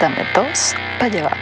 [0.00, 1.36] Dame dos para llevar.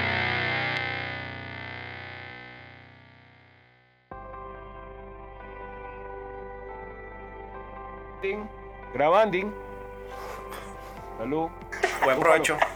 [8.95, 9.53] Grabanding.
[11.19, 11.51] Salud.
[12.03, 12.57] Buen provecho.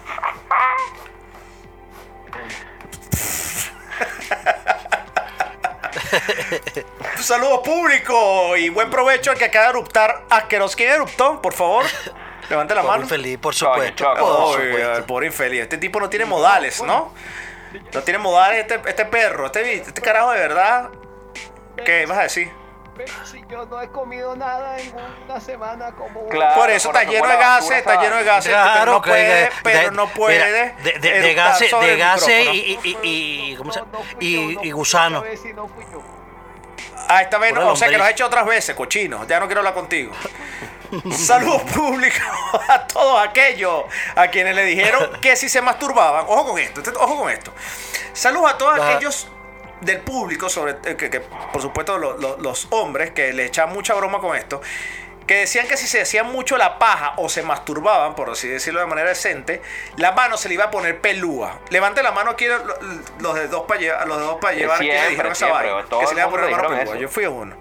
[7.17, 10.25] Saludos público y buen provecho al que acaba de eruptar.
[10.29, 10.77] Asqueroso.
[10.77, 11.41] ¿Quién eruptó?
[11.41, 11.87] Por favor,
[12.51, 13.03] levante la Por mano.
[13.05, 14.05] infeliz, por supuesto.
[14.15, 14.97] por supuesto.
[14.97, 15.63] el pobre infeliz.
[15.63, 17.13] Este tipo no tiene modales, ¿no?
[17.95, 19.47] No tiene modales este, este perro.
[19.47, 20.91] Este, este carajo de verdad.
[21.85, 22.51] ¿Qué vas a decir?
[22.97, 24.93] Pero si yo no he comido nada en
[25.25, 26.29] una semana como...
[26.29, 26.55] Claro.
[26.61, 29.25] Por eso está lleno de gases, está lleno de gases, pero Claro, no que- puede,
[29.45, 30.47] de- pero no puede mira,
[30.83, 32.99] de, de, de eructar gases, de gases y, y, y,
[33.53, 35.19] y- ¿cómo se No, no fui y, yo, no y fui yo gusano.
[35.25, 36.03] esta vez y no fui yo.
[37.09, 39.27] Ah, esta vez no, o sea que lo has hecho otras veces, cochino.
[39.27, 40.13] Ya no quiero hablar contigo.
[41.17, 42.21] Saludos públicos
[42.69, 43.85] a todos aquellos
[44.17, 46.25] a quienes le dijeron que si se masturbaban.
[46.29, 47.53] Ojo con esto, este- ojo con esto.
[48.13, 48.91] Saludos a todos Ajá.
[48.97, 49.29] aquellos
[49.81, 53.73] del público, sobre eh, que, que, por supuesto lo- lo- los hombres que le echan
[53.73, 54.61] mucha broma con esto.
[55.27, 58.81] Que decían que si se hacían mucho la paja o se masturbaban, por así decirlo
[58.81, 59.63] de manera decente,
[59.97, 61.61] la mano se le iba a poner pelúa.
[61.71, 62.47] Levante la mano aquí
[63.21, 65.47] los, de dos para llevar, los de dos para llevar que le siempre, dijeron esa
[65.47, 65.85] vaina.
[65.89, 66.95] todo Que se le iba a poner la mano dijeron pelúa.
[66.97, 67.03] eso.
[67.03, 67.57] Yo fui uno.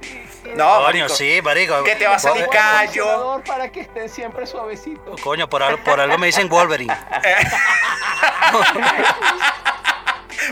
[0.56, 1.84] No, Coño, marico, sí, marico.
[1.84, 3.42] Que te va a salir callo.
[3.46, 5.16] Para que esté siempre suavecito.
[5.24, 6.96] Coño, por algo, por algo me dicen Wolverine.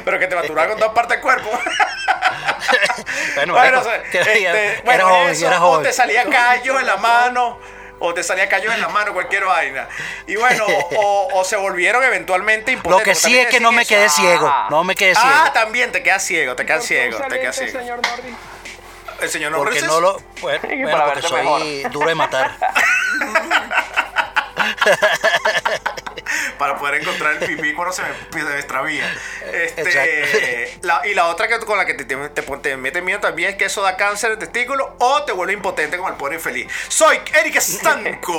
[0.05, 1.49] Pero que te masturba con dos partes del cuerpo.
[3.35, 5.83] Bueno, bueno, marico, o sea, que este, era bueno, joven, eso, era o joven.
[5.83, 7.59] te salía callos en la mano,
[7.99, 9.87] o te salía callos en la mano, cualquier vaina.
[10.25, 10.65] Y bueno,
[10.97, 13.03] o, o se volvieron eventualmente Lo impotentes.
[13.05, 13.89] que porque sí es que no me eso.
[13.89, 14.47] quedé ciego.
[14.51, 14.67] Ah.
[14.71, 15.29] No me quedé ciego.
[15.31, 17.79] Ah, también te quedas ciego, te quedas ¿Por qué ciego, te quedas ciego.
[17.79, 18.35] señor Norris?
[19.21, 20.21] El señor porque Norris no lo.
[20.41, 22.57] Bueno, porque soy duro de matar.
[26.57, 29.03] para poder encontrar el pipí cuando se me, se me extravía.
[29.51, 33.19] Este, la- y la otra que con la que te, te, te, te mete miedo
[33.19, 36.35] también es que eso da cáncer de testículo o te vuelve impotente como el pobre
[36.35, 36.71] infeliz.
[36.89, 38.33] Soy Eric Estanco.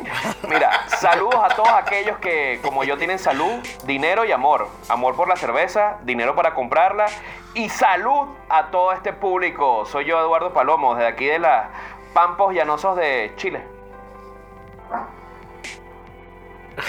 [0.48, 3.52] Mira, saludos a todos aquellos que, como yo, tienen salud,
[3.84, 4.68] dinero y amor.
[4.88, 7.06] Amor por la cerveza, dinero para comprarla
[7.54, 9.86] y salud a todo este público.
[9.86, 11.68] Soy yo, Eduardo Palomo, desde aquí de las
[12.12, 13.62] Pampos Llanosos de Chile.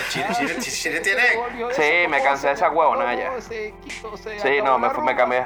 [0.10, 1.24] Chile, Chile, Chile tiene.
[1.74, 3.32] Sí, me cansé de esa huevona ya.
[3.42, 5.46] Sí, no, me, cambié.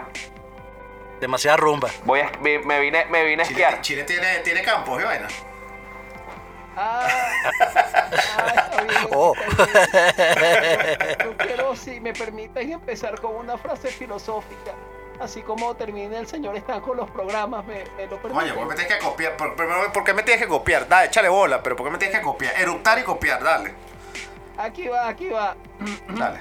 [1.19, 1.89] Demasiada rumba.
[2.03, 3.81] Voy a, me, me vine, me vine a Chile, esquiar.
[3.81, 5.27] Chile tiene, tiene campos y vaina.
[6.75, 7.07] Ah,
[8.37, 9.33] ah, está bien, Oh.
[9.35, 9.65] está
[10.61, 11.17] bien.
[11.23, 14.71] Yo quiero, si me permiten, empezar con una frase filosófica.
[15.19, 18.19] Así como termina el señor Stan con los programas, me, me lo.
[18.19, 19.37] Coño, ¿por qué me tienes que copiar?
[19.37, 20.87] Por, primero, ¿por qué me tienes que copiar?
[20.87, 22.59] Dale, échale bola, pero ¿por qué me tienes que copiar?
[22.59, 23.75] Eruptar y copiar, dale.
[24.57, 25.55] Aquí va, aquí va.
[26.17, 26.39] Dale.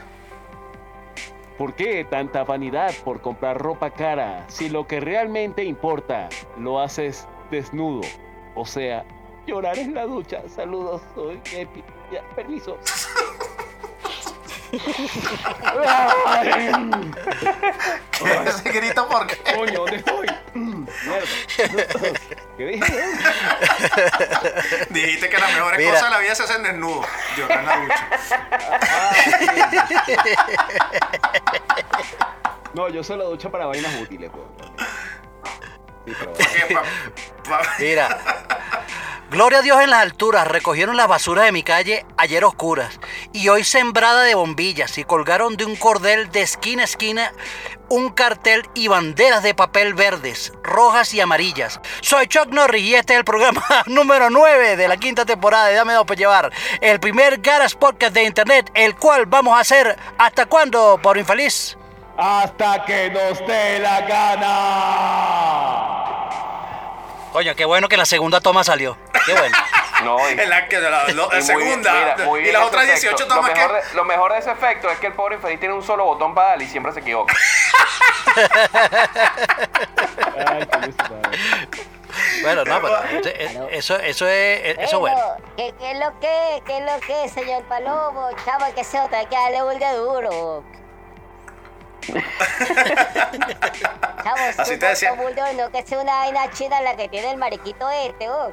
[1.58, 7.28] ¿Por qué tanta vanidad por comprar ropa cara si lo que realmente importa lo haces
[7.50, 8.00] desnudo?
[8.54, 9.04] O sea,
[9.46, 10.42] llorar en la ducha.
[10.48, 11.84] Saludos, soy Epi.
[12.10, 12.78] Ya, permiso.
[14.70, 14.76] ¿Qué
[18.44, 19.36] es ese grito por qué?
[19.54, 20.26] Coño, ¿dónde estoy?
[20.54, 21.26] Mierda.
[22.56, 23.04] ¿Qué dije?
[24.90, 25.90] Dijiste que las mejores Mira.
[25.92, 27.02] cosas de la vida se hacen desnudo.
[27.36, 28.08] Llorar en la ducha.
[32.74, 34.44] No, yo solo ducho para vainas útiles, pues.
[36.06, 36.14] Sí,
[36.68, 36.82] pero
[37.78, 38.18] Mira.
[39.30, 42.98] Gloria a Dios en las alturas, recogieron las basuras de mi calle ayer oscuras
[43.32, 47.32] y hoy sembrada de bombillas y colgaron de un cordel de esquina a esquina
[47.88, 51.80] un cartel y banderas de papel verdes, rojas y amarillas.
[52.00, 55.74] Soy Chuck Norris y este es el programa número 9 de la quinta temporada de
[55.74, 56.50] Dame Dos por Llevar,
[56.80, 61.78] el primer Garas Podcast de Internet, el cual vamos a hacer hasta cuándo, por infeliz.
[62.16, 65.90] Hasta que nos dé la gana.
[67.32, 68.96] Coño, qué bueno que la segunda toma salió.
[69.26, 69.56] Qué bueno.
[70.02, 71.92] No, y- En la, que- la, lo- la y bien, segunda.
[71.92, 73.00] mira, muy y las otras efecto.
[73.02, 73.86] 18 lo tomas mejor, que.
[73.88, 76.34] de, lo mejor de ese efecto es que el pobre infeliz tiene un solo botón
[76.34, 77.34] para darle y siempre se equivoca.
[80.36, 81.86] Ay, qué.
[82.42, 85.18] Bueno, no, pero eso, eso, eso es, eso es bueno.
[85.58, 88.30] ¿Qué, ¿Qué es lo que, qué es lo que, señor Palomo?
[88.46, 90.64] Chavo, que se otra, que darle de duro.
[94.22, 95.12] Chavo, Así te decía.
[95.12, 98.52] bulldog, no que sea una vaina china la que tiene el mariquito este, oh.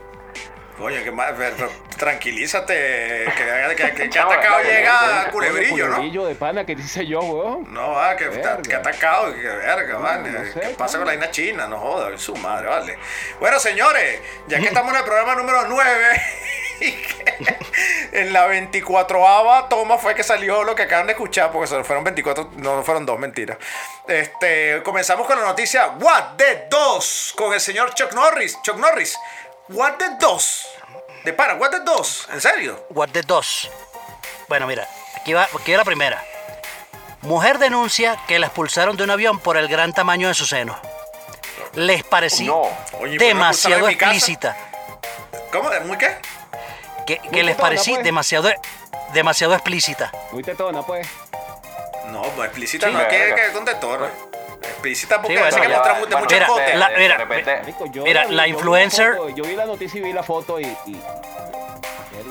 [0.77, 1.33] Coño, que más.
[1.37, 3.25] pero- Tranquilízate.
[3.35, 5.95] Que, que, que, que Chamo, atacado llega Culebrillo, ¿no?
[5.95, 7.73] Culebrillo de pana que dice yo, weón.
[7.73, 10.53] No, va, que, que atacado, que verga, vale.
[10.53, 11.67] sé, ¿Qué pasa con la isla china?
[11.67, 12.97] No joda, su madre, vale.
[13.39, 16.21] Bueno, señores, ya que estamos en el programa número 9,
[16.79, 17.35] Y que
[18.11, 22.51] en la 24ava toma fue que salió lo que acaban de escuchar, porque fueron 24,
[22.57, 23.57] no fueron dos, mentiras.
[24.07, 28.59] Este, comenzamos con la noticia What the 2 con el señor Chuck Norris.
[28.61, 29.17] Chuck Norris,
[29.69, 30.67] What the 2.
[31.25, 32.85] De para, What the 2, ¿en serio?
[32.91, 33.69] What the dos.
[34.47, 34.87] Bueno, mira,
[35.19, 36.23] aquí va, aquí va la primera.
[37.21, 40.79] Mujer denuncia que la expulsaron de un avión por el gran tamaño de su seno.
[41.73, 42.61] Les parecía No.
[42.61, 43.27] Oye, ¿por qué me expulsaron
[43.81, 44.57] demasiado explícita.
[45.51, 45.69] ¿Cómo?
[45.85, 46.17] ¿Muy qué?
[47.05, 48.05] Que, que Muy les tetona, parecía pues.
[48.05, 48.49] demasiado,
[49.13, 50.11] demasiado explícita.
[50.31, 51.07] Muy tetona, pues.
[52.07, 52.93] No, pues explícita Sí.
[52.93, 53.97] no, que, que contestó.
[53.97, 54.07] ¿no?
[54.77, 56.47] Explícita porque Sí, bueno, hace que de bueno, mucho mira,
[56.77, 59.55] la- de- mira, de repente- yo Mira, vi- la yo vi influencer- foto, yo vi
[59.55, 60.65] la noticia y vi la foto y.
[60.85, 61.01] y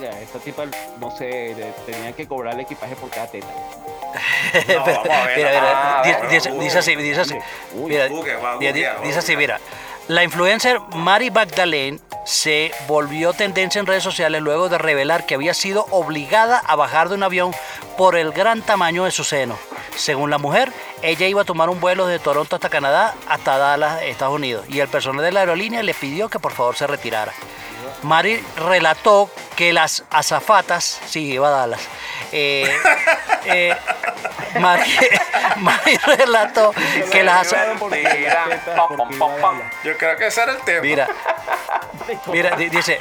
[0.01, 0.65] verga, esta tipa,
[1.01, 3.47] no sé, le- tenían que cobrar el equipaje por cada teta.
[4.69, 7.35] No, vamos a ver, Mira, mira, Ah, bueno, dice, así, dice así.
[7.75, 8.09] uy, Mira,
[8.43, 8.57] va
[9.03, 9.61] dice así, mira.
[10.09, 15.53] La influencer Mari Magdalene se volvió tendencia en redes sociales luego de revelar que había
[15.53, 17.53] sido obligada a bajar de un avión
[17.99, 19.59] por el gran tamaño de su seno.
[19.97, 20.73] Según la mujer,
[21.03, 24.81] ella iba a tomar un vuelo de Toronto hasta Canadá, hasta Dallas, Estados Unidos, y
[24.81, 27.33] el personal de la aerolínea le pidió que por favor se retirara.
[28.03, 31.81] Mari relató que las azafatas, sí, iba a Dallas,
[32.33, 32.77] eh,
[33.47, 33.75] eh,
[34.61, 34.93] Mari,
[35.57, 36.73] Mari relató
[37.11, 37.79] que las azafatas...
[39.85, 40.83] Yo creo que ese era el tema.
[40.83, 41.09] Mira,
[42.27, 43.01] mira, di- dice,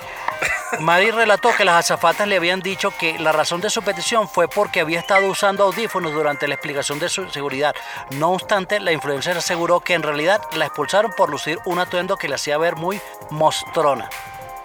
[0.79, 4.47] Mari relató que las azafatas le habían dicho que la razón de su petición fue
[4.47, 7.75] porque había estado usando audífonos durante la explicación de su seguridad.
[8.11, 12.27] No obstante, la influencer aseguró que en realidad la expulsaron por lucir un atuendo que
[12.27, 14.09] le hacía ver muy mostrona.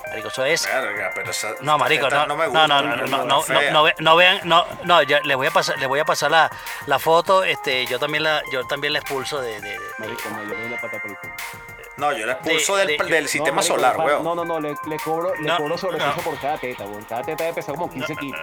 [0.08, 2.82] Marico, eso es Verga, pero esa- no, marico, no, no no, me no, gusta, no,
[2.82, 3.70] no, no, no, fea.
[3.70, 6.32] no ve- no vean, no, no, ya les voy a pasar, les voy a pasar
[6.32, 6.50] la,
[6.87, 10.43] la foto, este, yo también la, yo también la expulso de, de- de- Marico, no,
[10.43, 11.32] yo una pata por el culo.
[12.00, 14.25] No, yo la expulso De- del, de- del No, sistema marico, solar, weón.
[14.25, 16.23] No, no, no, le, le cobro, le No, cobro sobrepeso no.
[16.23, 17.05] por cada teta, weón.
[17.05, 18.41] Cada teta debe pesar como 15 kilos.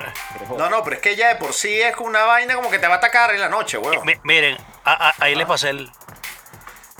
[0.57, 2.87] No, no, pero es que ella de por sí es una vaina como que te
[2.87, 4.05] va a atacar en la noche, weón.
[4.05, 5.91] Mi- miren, a- a- ahí les pasé el,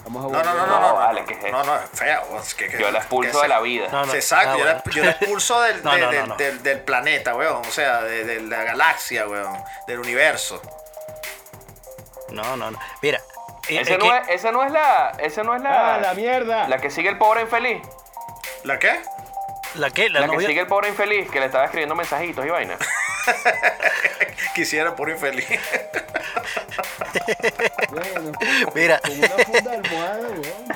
[0.04, 0.94] Vamos a No, no, no, no, No, no.
[0.95, 1.51] vale, no, ¿qué es eso?
[1.51, 2.21] no, no, es fea.
[2.30, 3.89] weón, es que- que- Yo la expulso de la vida.
[3.92, 4.12] No, no.
[4.13, 4.92] Sí, Exacto, Ah, yo, la, bueno.
[4.94, 6.36] yo la expulso del, No, de- no, no, del, no.
[6.38, 7.57] del- del planeta, weón.
[7.68, 9.62] O sea, de, de la galaxia, weón.
[9.86, 10.62] Del universo.
[12.30, 13.21] no, no, no, mira,
[13.69, 16.14] Ese es no que- es, ese no es la, ese no es la, ¡Ah, la
[16.14, 16.68] mierda!
[16.68, 17.81] la que sigue el pobre infeliz.
[18.64, 19.00] ¿La qué?
[19.75, 22.50] la que, la La, que sigue el pobre infeliz, que le estaba escribiendo mensajitos y
[22.50, 22.78] vaina.
[24.56, 25.46] Quisiera por infeliz.
[27.90, 28.31] Bueno,
[28.74, 29.00] Mira.
[29.00, 30.68] Con una funda de almohada, weón.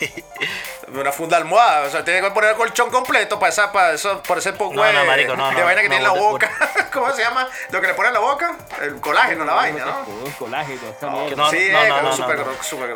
[0.94, 1.86] Una funda almohada.
[1.86, 4.74] O sea, tiene que poner el colchón completo para esa, para eso, por ese poco
[4.74, 6.50] No, de, no, marico, no, de no, vaina que no, tiene en la boca.
[6.92, 7.48] ¿Cómo se llama?
[7.70, 8.56] Lo que le pone en la boca.
[8.80, 10.00] El colágeno, la vaina, ¿no?
[10.08, 12.38] Un colágeno, No, Sí, no, es no, no, súper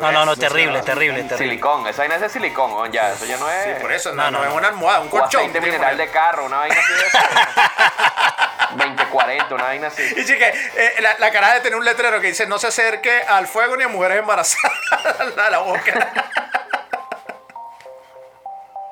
[0.01, 0.11] no.
[0.11, 1.37] no, no, terrible, terrible, terrible.
[1.37, 3.63] Silicón, esa vaina es de silicón, ya, eso ya no es.
[3.63, 5.51] Sí, por eso, no, No, no, no, es una almohada, un colchón.
[5.51, 7.17] que mineral de carro, una vaina así de eso.
[8.75, 10.01] 2040, una vaina así.
[10.17, 13.21] Y chique, eh, la, la cara de tener un letrero que dice no se acerque
[13.27, 16.51] al fuego ni a mujeres embarazadas a la boca.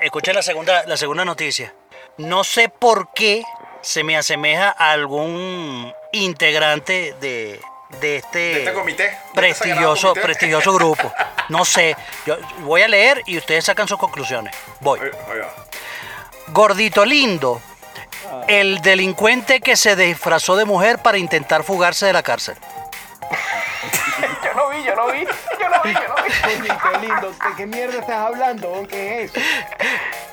[0.01, 1.73] Escuchen la segunda, la segunda noticia.
[2.17, 3.43] No sé por qué
[3.81, 7.61] se me asemeja a algún integrante de,
[8.01, 10.21] de este, De este comité, de este sagrado prestigioso, comité.
[10.21, 11.13] prestigioso grupo.
[11.49, 11.97] No sé.
[12.25, 14.55] Yo voy a leer y ustedes sacan sus conclusiones.
[14.79, 14.99] Voy.
[16.47, 17.61] Gordito lindo.
[18.47, 22.55] El delincuente que se disfrazó de mujer para intentar fugarse de la cárcel.
[24.85, 26.67] Yo no vi, yo no vi, yo no vi, yo no vi.
[26.67, 27.29] Coño, qué lindo.
[27.31, 28.85] ¿De qué mierda estás hablando?
[28.89, 29.45] ¿Qué es eso?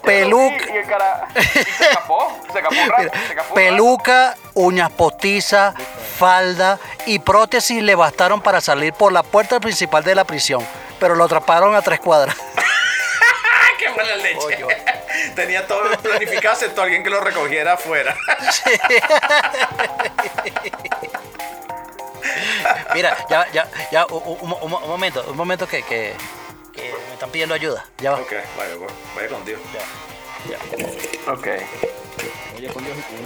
[0.03, 0.73] Peluca.
[0.73, 1.29] Y el cara.
[1.35, 3.55] Y se escapó, se escapó un rato, se escapó un rato.
[3.55, 5.75] Peluca, uñas postizas,
[6.19, 10.67] falda y prótesis le bastaron para salir por la puerta principal de la prisión,
[10.99, 12.37] pero lo atraparon a tres cuadras.
[12.57, 12.63] ¡Ah,
[13.79, 14.67] qué buena leche!
[15.35, 18.17] Tenía todo planificado, excepto alguien que lo recogiera afuera.
[22.95, 26.15] Mira, ya, ya, ya, un, un- un- un momento, un momento que, que-
[26.73, 27.85] que me están pidiendo ayuda.
[27.99, 28.19] Ya va.
[28.19, 29.61] ok, vaya, voy- vaya con Dios.
[31.27, 31.47] Ok.
[32.57, 33.19] Oye, con Dios y con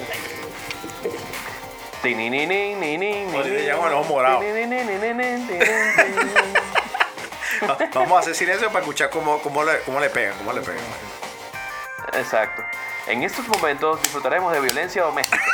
[7.94, 10.82] Vamos a hacer silencio para escuchar cómo, cómo, le, cómo le pegan, cómo le pegan.
[12.14, 12.62] Exacto.
[13.06, 15.42] En estos momentos disfrutaremos de violencia doméstica.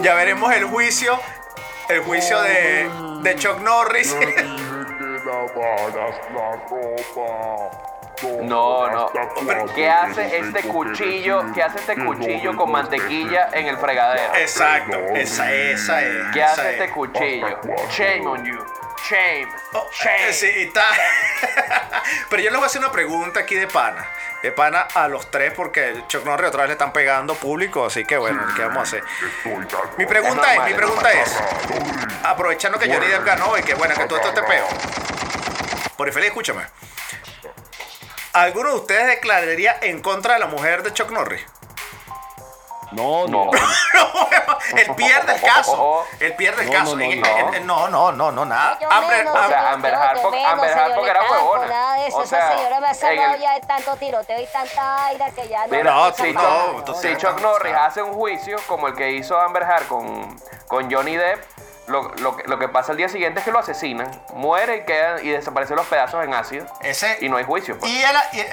[0.00, 1.20] Ya veremos el juicio,
[1.88, 2.90] el juicio de,
[3.22, 4.14] de Chuck Norris.
[8.42, 9.10] No, no.
[9.74, 11.44] ¿Qué hace este cuchillo?
[11.54, 14.34] ¿Qué hace este cuchillo con mantequilla en el fregadero?
[14.36, 16.24] Exacto, esa, esa es.
[16.32, 16.80] ¿Qué esa hace es.
[16.80, 17.60] este cuchillo?
[17.90, 18.58] Shame on you.
[19.08, 19.46] Shame.
[19.74, 20.28] Oh, Shame.
[20.28, 20.84] eh, sí, está.
[22.30, 24.08] Pero yo les voy a hacer una pregunta aquí de pana.
[24.46, 28.04] De pana a los tres, porque Chuck Norris otra vez le están pegando público, así
[28.04, 29.02] que bueno, ¿qué vamos a hacer?
[29.98, 31.36] Mi pregunta es, mi pregunta es,
[32.22, 34.64] aprovechando que Johnny Depp ganó y que bueno, que todo esto te peo.
[35.96, 36.62] Por infeliz, escúchame.
[38.34, 41.44] ¿Alguno de ustedes declararía en contra de la mujer de Chuck Norris?
[42.96, 43.44] No, No.
[43.46, 43.50] no.
[44.76, 46.04] Él pierde el caso.
[46.18, 46.96] Él pierde el No, caso.
[46.96, 47.88] no, no, En- no.
[47.88, 48.78] No, no, no, nada.
[49.08, 51.66] Menos, o sea, Amber Amber Harper era huevona.
[51.66, 54.40] Nada de eso, O esa sea, señora me ha salvado el- ya de tanto tiroteo
[54.40, 55.76] y tanta aira que ya no...
[55.76, 57.16] Mira, No, esa sí, no, Si.
[57.16, 60.36] Chuck Norris hace un juicio como el que hizo Amber Heard con,
[60.66, 61.44] con Johnny Depp,
[61.88, 64.84] lo, lo, que- lo que pasa el día siguiente es que lo asesinan, muere y,
[64.84, 66.66] queda, y desaparecen los pedazos en ácido.
[66.82, 67.78] Ese, Y no hay juicio.
[67.78, 67.90] pues.
[67.92, 68.02] Y,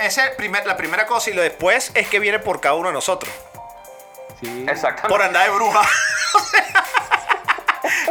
[0.02, 2.94] ese primer, la primera cosa y lo después es que viene por cada uno de
[2.94, 3.34] nosotros.
[4.44, 4.66] Sí.
[4.70, 5.10] Exactamente.
[5.10, 5.82] Por andar de bruja.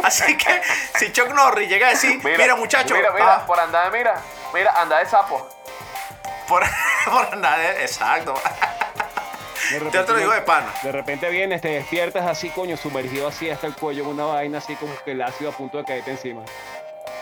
[0.03, 0.61] Así que
[0.97, 4.15] si Chuck Norris llega a decir, mira, muchacho, Mira, mira, ah, por andar de, mira,
[4.53, 5.47] mira, anda de sapo.
[6.47, 6.63] por,
[7.05, 7.81] por andar de.
[7.83, 8.33] Exacto.
[9.71, 10.67] De Yo te lo digo de pana.
[10.83, 14.57] De repente vienes, te despiertas así, coño, sumergido así hasta el cuello en una vaina
[14.57, 16.41] así como que el ácido a punto de caerte encima.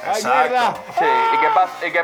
[0.04, 0.50] ¡Ay, Exacto.
[0.50, 0.74] mierda!
[0.98, 2.04] Sí, ¿y qué, pas- y qué.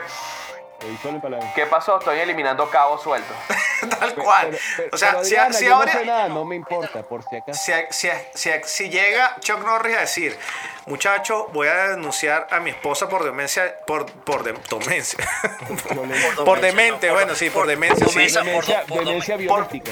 [1.55, 1.99] Qué pasó?
[1.99, 3.35] Estoy eliminando cabos sueltos.
[3.99, 4.49] Tal cual.
[4.51, 5.93] Pero- pero- o sea, pero si, Diana, si ahora.
[5.93, 7.59] no sé nada, no me importa, por si acaso.
[7.63, 10.37] Si, si- si- si llega Chuck Norris a decir,
[10.85, 15.19] muchacho, voy a denunciar a mi esposa por demencia, por, por de- demencia.
[16.45, 18.07] por demente, bueno, sí, por demencia.
[18.07, 18.13] sí.
[18.15, 19.91] demencia, Demencia, por- por- demencia por- biológica.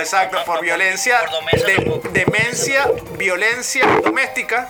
[0.00, 1.20] Exacto, por violencia,
[1.66, 4.68] de- demencia, violencia doméstica.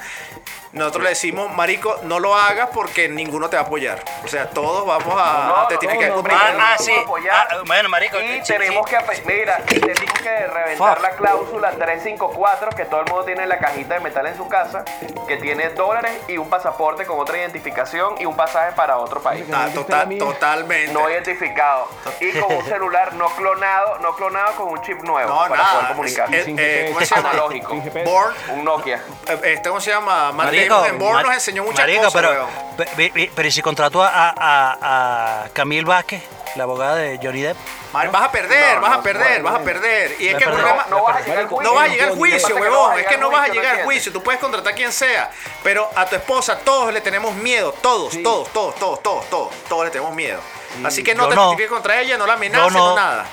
[0.78, 4.02] Nosotros le decimos, marico, no lo hagas porque ninguno te va a apoyar.
[4.25, 6.11] O sea, todos vamos a, No, a testificar.
[6.11, 6.92] no, no, Ah, sí.
[6.94, 7.49] apoyar.
[7.50, 8.18] Ah, bueno, marico.
[8.20, 8.94] Y sí, tenemos sí.
[8.97, 11.02] que, mira, tenemos que reventar Fuck.
[11.02, 14.49] la cláusula 354 que todo el mundo tiene en la cajita de metal en su
[14.49, 14.85] casa,
[15.26, 19.44] que tiene dólares y un pasaporte con otra identificación y un pasaje para otro país.
[19.52, 20.92] Ah, total- totalmente.
[20.92, 21.88] No identificado.
[22.20, 25.73] Y con un celular no clonado, no clonado con un chip nuevo No, para nada.
[25.75, 26.35] poder comunicar.
[26.35, 26.90] Eh, eh.
[26.92, 27.30] ¿Cómo se llama?
[27.30, 27.75] Analógico.
[28.04, 28.35] Born.
[28.50, 29.02] Un Nokia.
[29.28, 30.32] eh, Este, ¿cómo se llama?
[30.32, 32.48] Matt Marico, en nos enseñó muchas marico, cosas, pero,
[32.96, 36.22] pe- pe- pero ¿y si contrató a, a, a Camille Vázquez,
[36.56, 37.56] la abogada de Johnny Depp.
[37.92, 40.16] Mar- vas a perder, No, vas a perder, no, vas a perder.
[40.20, 40.87] Y es No que el problema...
[40.90, 41.62] No, no vas a llegar al juicio.
[41.68, 42.98] No vas a llegar juicio, huevón.
[42.98, 44.12] Es que no vas a llegar ¿no al juicio.
[44.12, 45.30] Tú puedes contratar a quien sea.
[45.62, 47.72] Pero a tu esposa todos le tenemos miedo.
[47.80, 48.22] Todos, Sí.
[48.22, 49.54] todos, todos, todos, todos, todos.
[49.68, 50.38] Todos le tenemos miedo.
[50.84, 51.42] Así que no Yo te no.
[51.44, 52.94] testifiques contra ella, no la amenaces, no.
[52.94, 53.25] nada.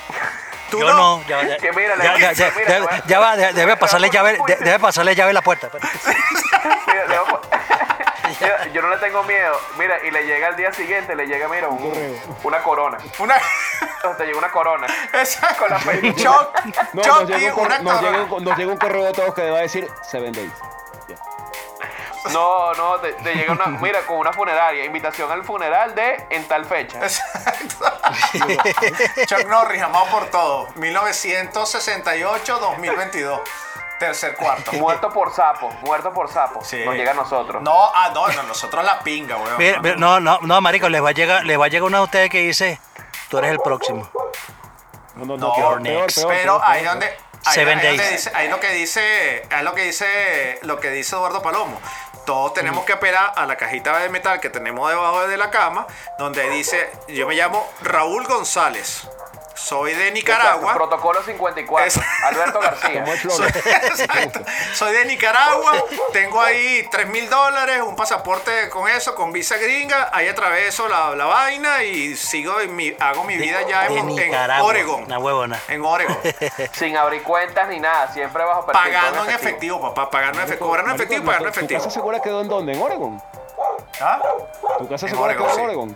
[0.70, 2.80] Tú Yo no, ya, ya, Que mira, le ya, voy ya, a- ya, mira, ya-
[2.80, 5.70] le voy a- ya va, de- debe pasarle a llave, debe pasarle llave la puerta.
[5.72, 5.78] A
[8.74, 9.60] yo no le tengo miedo.
[9.78, 12.16] Mira, y le llega al día siguiente, le llega, mira, un- correo.
[12.44, 12.98] una corona.
[13.20, 13.36] Una.
[14.18, 14.88] Te llega una corona.
[15.14, 16.54] Esa Con la fe- Choc,
[16.94, 18.34] No, Choc nos llega, un correo, una nos, llega corona.
[18.36, 20.52] un, nos llega un correo de todos que va a decir Seven Days.
[22.32, 26.48] No, no, te, te llega una, mira, con una funeraria, invitación al funeral de en
[26.48, 27.00] tal fecha.
[27.00, 27.86] Exacto.
[29.26, 30.68] Chuck Norris, amado por todo.
[30.76, 33.42] 1968-2022.
[34.00, 34.74] Tercer cuarto.
[34.74, 36.62] Muerto por sapo, muerto por sapo.
[36.64, 36.84] Sí.
[36.84, 37.64] Nos llega a nosotros.
[37.64, 39.58] No, ah, no, no, nosotros la pinga, weón.
[39.58, 42.00] Mira, mira, No, no, no, marico, les va a llegar, les va a llegar una
[42.00, 42.80] de ustedes que dice,
[43.30, 44.10] tú eres el próximo.
[45.16, 46.18] No, no, No, no, peor, next.
[46.18, 47.06] peor, peor, Pero ahí donde.
[47.46, 48.12] Ahí, ahí donde days.
[48.12, 51.80] dice, ahí lo que dice, ahí lo que dice, lo que dice Eduardo Palomo.
[52.26, 55.86] Todos tenemos que apelar a la cajita de metal que tenemos debajo de la cama,
[56.18, 59.08] donde dice, yo me llamo Raúl González,
[59.56, 60.74] soy de Nicaragua.
[60.74, 61.86] Protocolo 54.
[61.88, 63.06] Es- Alberto García.
[63.30, 64.42] Soy, exacto.
[64.74, 65.84] Soy de Nicaragua,
[66.14, 71.16] tengo ahí 3 mil dólares, un pasaporte con eso, con visa gringa, ahí atraveso la,
[71.16, 74.36] la vaina y sigo en mi, hago mi vida ya en, en.
[74.62, 75.04] Oregon.
[75.06, 75.60] Una huevona.
[75.68, 76.18] En Oregon.
[76.74, 78.84] Sin abrir cuentas ni nada, siempre bajo perfil.
[78.92, 81.80] Pagando en efectivo, papá, pagando en efectivo, cobrando en efectivo y pagando en ¿Tu efectivo.
[81.80, 82.74] casa segura quedó en dónde?
[82.74, 83.22] ¿En Oregon?
[84.02, 84.22] ¿Ah?
[84.80, 85.96] ¿Tu casa En segura Oregon, quedó en sí.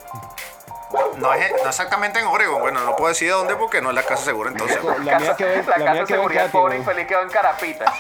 [1.18, 3.96] No es no exactamente en Oregon, bueno, no puedo decir de dónde porque no es
[3.96, 4.80] la casa segura entonces.
[5.04, 6.52] La mía quedó en, la la casa quedó seguridad Katia.
[6.52, 6.82] pobre weón.
[6.82, 7.94] infeliz quedó en Carapita.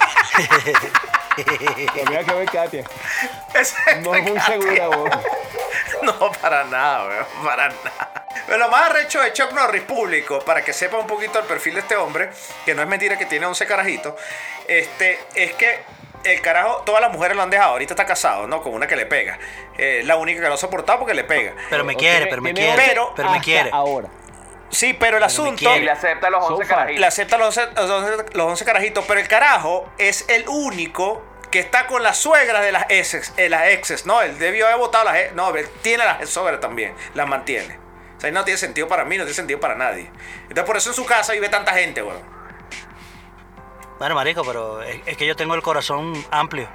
[1.95, 2.83] La mía quedó en Katia.
[4.01, 5.11] No es muy segura, weón.
[6.01, 8.25] No, para nada, weón, para nada.
[8.45, 11.75] Pero lo más arrecho de Chuck Norris público, para que sepa un poquito el perfil
[11.75, 12.29] de este hombre,
[12.65, 14.15] que no es mentira que tiene 11 carajitos,
[14.67, 15.83] este, es que
[16.23, 17.71] el carajo, todas las mujeres lo han dejado.
[17.71, 18.61] Ahorita está casado, ¿no?
[18.61, 19.37] Con una que le pega.
[19.77, 21.53] Eh, la única que no ha soportado porque le pega.
[21.69, 22.73] Pero me quiere, pero me quiere.
[22.85, 23.69] Pero- pero me quiere.
[23.71, 24.07] Ahora.
[24.71, 25.75] Sí, pero el asunto.
[25.75, 26.77] Y le acepta los 11 So far.
[26.79, 26.99] carajitos.
[27.01, 31.25] Le acepta los 11, los 11 los 11 carajitos, pero el carajo es el único
[31.49, 34.21] que está con las suegras de las exes, eh, las exes, ¿no?
[34.21, 37.79] Él debió haber votado las ex- no, él tiene las suegras también, las mantiene.
[38.17, 40.11] O sea, ahí no tiene sentido para mí, no tiene sentido para nadie.
[40.43, 42.19] Entonces por eso en su casa vive tanta gente, weón.
[42.21, 42.38] Bueno,
[43.99, 46.67] marico, pero es, es que yo tengo el corazón amplio.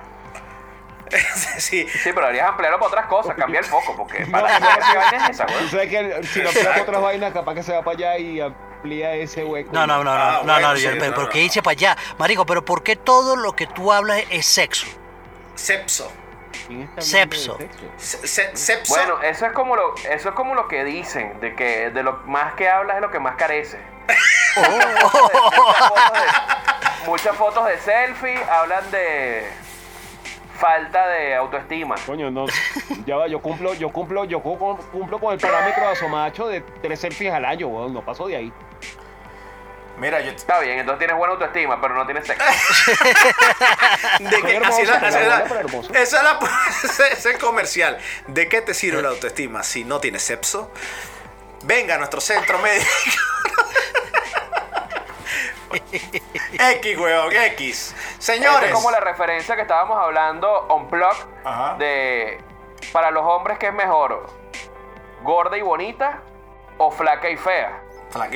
[1.59, 1.87] sí.
[1.88, 5.31] Sí, pero deberías ampliarlo para otras cosas, cambiar el foco, porque para No, no, es
[5.31, 5.69] esa, güey.
[5.69, 8.40] sabes que si lo amplía para otras vainas, capaz que se va para allá y
[8.40, 9.71] amplía ese hueco.
[9.73, 11.73] No, no, no, no, Ah, no, no, bueno, yo- pero, no, no, ¿qué dice para
[11.73, 11.97] allá?
[12.19, 14.87] Marico, pero ¿por qué todo lo que tú hablas es sexo?
[15.54, 16.11] Sepso.
[16.66, 17.58] ¿Quién está de Sepso.
[17.96, 18.82] Se-.
[18.88, 22.14] Bueno, eso es como lo, eso es como lo que dicen, de que de lo
[22.26, 23.78] más que hablas es lo que más carece.
[24.56, 25.32] Muchas, fotos
[26.12, 29.46] de, muchas fotos de selfie hablan de
[30.58, 31.96] falta de autoestima.
[32.06, 32.46] Coño, no.
[33.06, 36.61] Ya va, yo cumplo, yo cumplo, yo cu- cumplo con el parámetro de asomacho de
[36.82, 37.92] tres selfies al año, weón.
[37.92, 38.52] No paso de ahí.
[39.97, 40.31] Mira, yo.
[40.33, 42.45] Está bien, entonces tienes buena autoestima, pero no tienes sexo.
[44.19, 45.19] De que, hermoso, así la- así
[45.95, 46.39] esa es la,
[46.85, 47.99] ese es el comercial.
[48.27, 50.71] ¿De qué te sirve la autoestima si no tienes sepso?
[51.63, 52.91] Venga a nuestro centro médico.
[56.59, 57.95] X, weón, X.
[58.19, 58.69] Esa Señores.
[58.69, 61.77] es como la referencia que estábamos hablando on plug Ajá.
[61.79, 62.39] de
[62.93, 64.27] para los hombres que es mejor
[65.23, 66.21] gorda y bonita
[66.79, 67.81] o flaca y fea.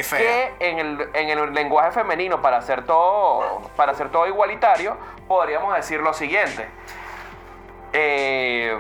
[0.03, 0.19] Fea.
[0.59, 5.75] que en el, en el lenguaje femenino, para hacer todo, para hacer todo igualitario, podríamos
[5.75, 6.69] decir lo siguiente.
[7.93, 8.77] Eh,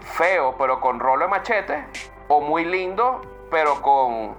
[0.00, 1.84] feo, pero con rolo de machete,
[2.28, 4.36] o muy lindo, pero con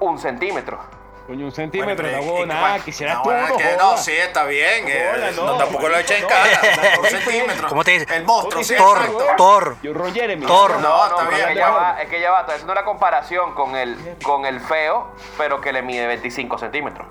[0.00, 0.78] un centímetro.
[1.26, 2.68] Coño, un Bueno, centímetro, pero no es huevo que- nada.
[2.68, 4.88] bueno, Quisieras no, tú, bueno, no que- no, sí, está bien.
[4.88, 6.60] eh, Hola, no, no, tampoco lo eché en cara.
[6.98, 7.68] Un no, centímetro.
[7.68, 8.14] ¿Cómo te dice?
[8.14, 9.26] El monstruo, sí, Thor, exacto.
[9.38, 9.76] Thor.
[9.82, 10.44] Yo, Ron Jeremy.
[10.44, 10.78] Thor.
[10.80, 12.02] No, está pero bien, es que ya va.
[12.02, 15.72] es que ya va, estoy haciendo la comparación con el, con el feo, pero que
[15.72, 17.06] le mide 25 centímetros.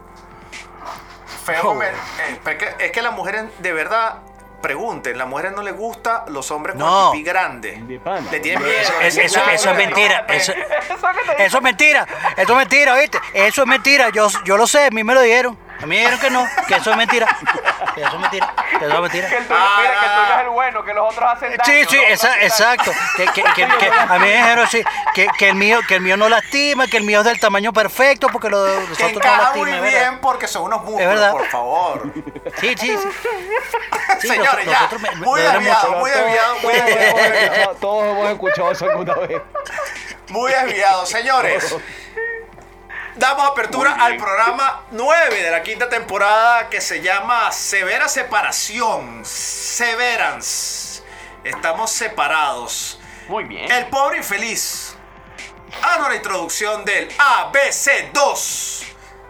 [1.46, 1.92] Feo eh,
[2.46, 4.20] es, que, es que las mujeres, de verdad,
[4.64, 5.16] pregunten.
[5.20, 7.12] Las mujeres no les gusta los hombres con No.
[7.12, 7.84] pipí grande.
[8.32, 8.76] Le tienen miedo.
[9.02, 10.26] Es- eso, tienen eso es mentira.
[10.30, 10.54] Eso,
[11.58, 12.08] es mentira.
[12.36, 13.20] Eso es mentira, ¿viste?
[13.34, 14.10] Eso es mentira.
[14.10, 15.56] Yo, yo lo sé, a mí me lo dijeron.
[15.84, 17.28] A mí me dijeron que no, que eso es mentira.
[17.94, 18.54] Que eso es mentira.
[18.80, 19.28] Que eso es mentira.
[19.30, 21.50] Que el tuyo, Ah, mira, que el tuyo es el bueno, que los otros hacen
[21.58, 21.64] daño.
[21.66, 22.92] Sí, sí, los esa- exacto.
[23.18, 24.82] Que, que- que- que a mí me dijeron sí,
[25.14, 27.74] que, que el mío, que el mío no lastima, que el mío es del tamaño
[27.74, 29.90] perfecto, porque lo de los Que otros no encaja lastima, muy verdad.
[29.90, 31.32] bien porque son unos músculos, verdad.
[31.32, 32.14] por favor.
[32.62, 33.10] Sí, sí, sí.
[34.22, 34.80] Sí, Señores, nos- ya.
[34.80, 36.00] nosotros me- me- muy desviado, mucho.
[36.00, 37.76] muy desviado, muy desviado.
[37.82, 39.42] todos hemos escuchado eso alguna vez.
[40.30, 41.76] Muy desviado, señores.
[43.16, 49.24] Damos apertura al programa 9 de la quinta temporada que se llama Severa Separación.
[49.24, 51.04] Severance.
[51.44, 53.00] Estamos separados.
[53.28, 53.72] Muy bien.
[53.72, 54.98] El pobre infeliz.
[55.84, 58.84] Hago la introducción del ABC2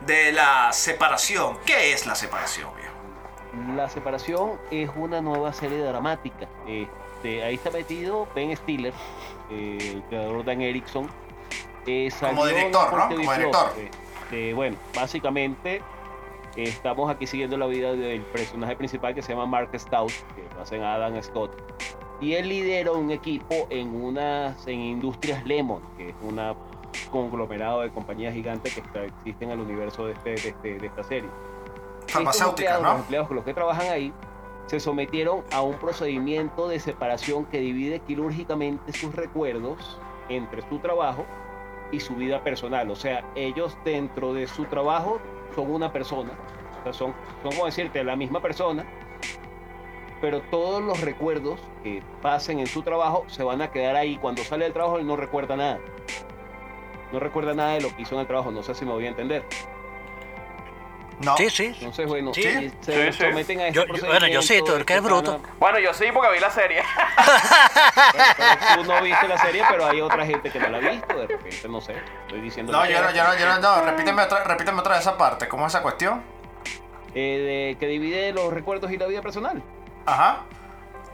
[0.06, 1.60] de la separación.
[1.66, 3.76] ¿Qué es la separación, viejo?
[3.76, 6.48] La separación es una nueva serie dramática.
[6.66, 8.94] Este, ahí está metido Ben Stiller,
[9.52, 11.12] eh, el creador Dan Erickson.
[11.86, 13.08] Eh, Como director, ¿no?
[13.16, 13.72] Como director.
[14.24, 15.82] Este, bueno, básicamente eh,
[16.64, 20.62] estamos aquí siguiendo la vida del personaje principal que se llama Mark Stout, que lo
[20.62, 21.52] hacen Adam Scott.
[22.22, 26.40] Y él lidera un equipo en unas en Industrias Lemon, que es un
[27.12, 31.04] conglomerado de compañías gigantes que está- existen al universo de, este, de, este- de esta
[31.04, 31.30] serie.
[32.08, 32.84] Farmacéutica, ¿no?
[32.92, 34.14] Los empleados con los que trabajan ahí
[34.68, 41.26] se sometieron a un procedimiento de separación que divide quirúrgicamente sus recuerdos entre su trabajo
[41.94, 42.90] y su vida personal.
[42.90, 45.22] O sea, ellos dentro de su trabajo
[45.56, 46.32] son una persona.
[46.80, 48.86] O sea, son, son como decirte, la misma persona.
[50.20, 54.18] Pero todos los recuerdos que pasen en su trabajo se van a quedar ahí.
[54.18, 55.80] Cuando sale del trabajo, él no recuerda nada.
[57.12, 58.52] No recuerda nada de lo que hizo en el trabajo.
[58.52, 59.44] No sé si me voy a entender.
[61.22, 61.38] No.
[61.38, 61.66] Sí, sí.
[61.80, 62.42] Entonces, bueno, Sí.
[62.44, 63.14] se Sí, sí.
[63.14, 65.42] someten a este Yo- yo- bueno, yo sí, tú eres que eres bruto.
[65.60, 66.82] Bueno, yo sí, porque vi la serie.
[68.76, 71.16] Tú no viste la serie, pero hay otra gente que no la ha visto.
[71.18, 71.96] De repente, no sé.
[72.28, 72.72] Estoy diciendo.
[72.72, 73.82] No, que- yo no, yo no, yo no, no.
[73.86, 75.48] Repíteme otra, repíteme otra de esa parte.
[75.48, 76.24] ¿Cómo es esa cuestión?
[77.16, 79.62] Eh, de- que divide los recuerdos y la vida personal.
[80.06, 80.44] Ajá.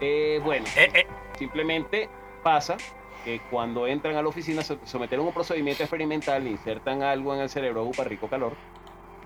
[0.02, 1.08] Eh, bueno, Eh, eh,
[1.38, 2.10] simplemente
[2.42, 2.78] pasa
[3.26, 7.42] que cuando entran a la oficina se sometieron a un procedimiento experimental, insertan algo en
[7.42, 8.54] el cerebro, para rico calor,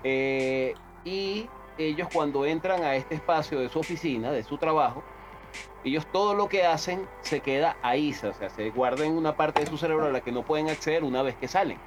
[0.04, 5.02] eh, y ellos cuando entran a este espacio de su oficina, de su trabajo,
[5.84, 9.60] ellos todo lo que hacen se queda ahí, o sea, se guarda en una parte
[9.60, 11.78] de su cerebro a la que no pueden acceder una vez que salen.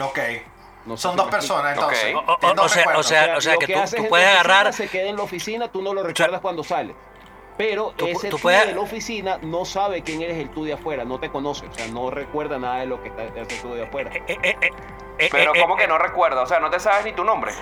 [0.00, 0.18] Ok.
[0.86, 2.14] No sé Son dos personas entonces.
[2.14, 4.40] O- o- Tienen dos o sea- o sea- O sea, que que, tú- puedes oficina
[4.40, 6.94] agarrar- Se queda en la oficina, tú no lo recuerdas cuando sales.
[7.56, 10.74] Pero Tú ese tú puedes- de la oficina no sabe quién eres el tú de
[10.74, 13.72] afuera, no te conoce, o sea, no recuerda nada de lo que está hace tú
[13.74, 14.10] de afuera.
[14.14, 14.70] eh, eh, eh,
[15.18, 16.42] eh, Pero eh, ¿cómo eh, que no recuerdo?
[16.42, 17.52] O sea, no te sabes ni tu nombre.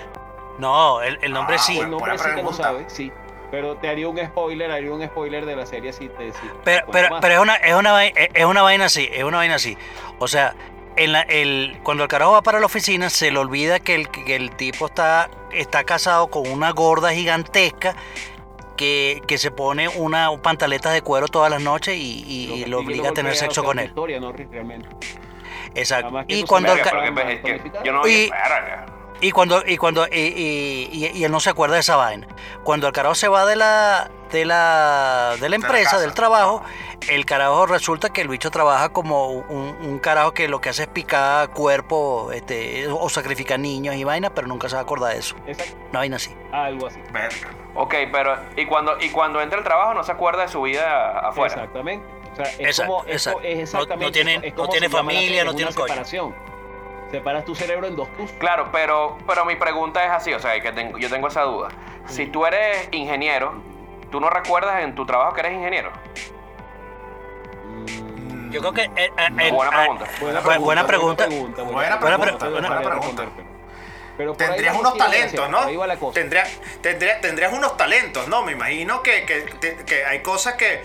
[0.59, 1.79] No, el, el nombre Ah, sí.
[1.79, 2.63] el nombre sí que no pregunta.
[2.63, 3.13] sabe, sí.
[3.51, 6.87] Pero te haría un spoiler, haría un spoiler de la serie si te si Pero,
[6.91, 9.55] pero, pero es una, es una vai- es es una vaina así, es una vaina
[9.57, 9.79] así.
[10.19, 10.55] O sea,
[10.97, 14.09] en la- el, cuando el carajo va para la oficina, se le olvida que el,
[14.09, 17.95] que el tipo está, está casado con una gorda gigantesca
[18.77, 22.79] que, que se pone una pantaleta de cuero todas las noches y, y- y lo
[22.81, 23.87] obliga a tener sexo con él.
[23.87, 24.89] Historia, no realmente.
[25.75, 26.09] Exacto.
[26.29, 26.69] Y cuando
[29.21, 32.27] Y- cuando, y cuando, y, y- y- y él no se acuerda de esa vaina.
[32.63, 36.63] Cuando el carajo se va de la, de la, de la empresa, del trabajo,
[37.09, 40.83] el carajo resulta que el bicho trabaja como un, un carajo que lo que hace
[40.83, 45.13] es picar cuerpo, este, o sacrificar niños y vaina, pero nunca se va a acordar
[45.13, 45.37] de eso.
[45.47, 46.35] Exacto, Una vaina así.
[46.53, 47.01] algo así.
[47.13, 47.51] Verga.
[47.75, 51.19] Ok, pero y cuando, y cuando entra al trabajo no se acuerda de su vida
[51.21, 51.55] afuera.
[51.55, 52.07] Exactamente.
[52.33, 53.41] O sea, es Exacto, como, eso exacto.
[53.43, 54.49] es No- exactamente no tiene-.
[54.49, 55.87] Es no tiene familia, no es tiene coño.
[55.87, 56.35] separación.
[57.11, 58.09] Separas tu cerebro en dos.
[58.39, 61.69] Claro, pero, pero mi pregunta es así, o sea, que tengo- yo tengo esa duda.
[62.07, 63.55] Si tú eres ingeniero,
[64.11, 65.91] ¿tú no recuerdas en tu trabajo que eres ingeniero?
[68.51, 68.83] Yo creo que...
[68.83, 70.07] eh, eh, eh, Buena pregunta.
[70.21, 71.27] bu- buena pregunta.
[71.27, 73.25] Buena Buena pregunta, pregunta, buena buena pregunta.
[74.17, 75.59] Pero Tendrías unos talentos, ¿no?
[75.59, 76.15] por Ahí va la cosa.
[76.15, 76.47] Tendría-
[76.81, 78.43] tendría- tendrías unos talentos, ¿no?
[78.45, 80.83] Me imagino que, que, que hay cosas que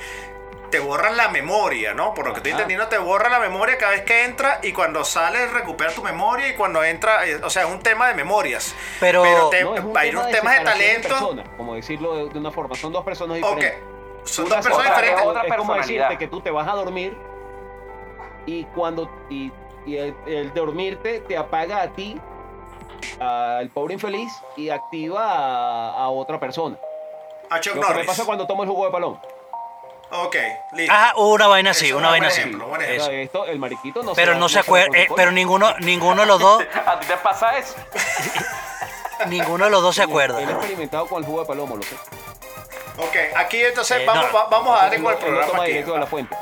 [0.72, 2.14] te borran la memoria, ¿no?
[2.16, 2.62] Por lo que estoy Ajá.
[2.62, 6.48] entendiendo, te borra la memoria cada vez que entra y cuando sales recupera tu memoria
[6.48, 8.74] y cuando entra, o sea, es un tema de memorias.
[9.00, 11.08] Pero- te- No, es un hay tema unos de temas de talento.
[11.10, 12.76] personas, como decirlo de, de una forma.
[12.76, 13.84] Son dos personas Ok, diferentes.
[14.24, 15.26] Son Una dos personas cosa diferentes.
[15.26, 17.18] otra Es como decirte que tú te vas a dormir
[18.46, 19.52] y cuando y,
[19.86, 22.20] y el, el dormirte te apaga a ti,
[23.20, 26.78] al pobre infeliz, y activa a, a otra persona.
[27.50, 28.08] A Chuck Lo que me Norris.
[28.08, 29.20] pasa cuando tomo el jugo de palón.
[30.12, 30.36] Ok,
[30.74, 30.92] listo.
[30.94, 32.42] Ajá, una vaina así, una vaina así.
[33.12, 36.40] esto, el mariquito no Pero va- no se acuerda, eh, pero ninguno, ninguno de los
[36.42, 37.76] dos, ¿A ti te pasa eso?
[39.28, 40.42] ninguno de los dos se acuerda.
[40.42, 41.96] Él experimentado con el jugo de palomo, lo sé.
[43.00, 44.34] Ok, aquí entonces Eh, vamos, no.
[44.34, 45.72] va- vamos a dar no- no programa toma aquí.
[45.72, 46.36] directo de la fuente.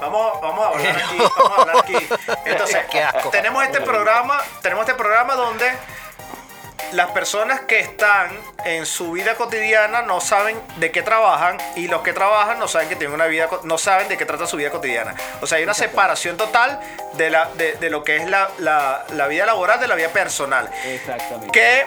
[0.00, 2.08] Vamos, vamos a hablar aquí, vamos a hablar aquí.
[2.44, 3.30] Entonces, Qué asco.
[3.30, 5.72] tenemos este programa, tenemos este programa donde
[6.92, 8.30] las personas que están
[8.64, 12.88] en su vida cotidiana no saben de qué trabajan y los que trabajan no saben
[12.88, 15.14] que tienen una vida, no saben de qué trata su vida cotidiana.
[15.40, 16.78] O sea, hay una separación total
[17.14, 20.08] de, la, de, de lo que es la, la, la vida laboral de la vida
[20.10, 20.70] personal.
[20.84, 21.50] Exactamente.
[21.50, 21.86] Que,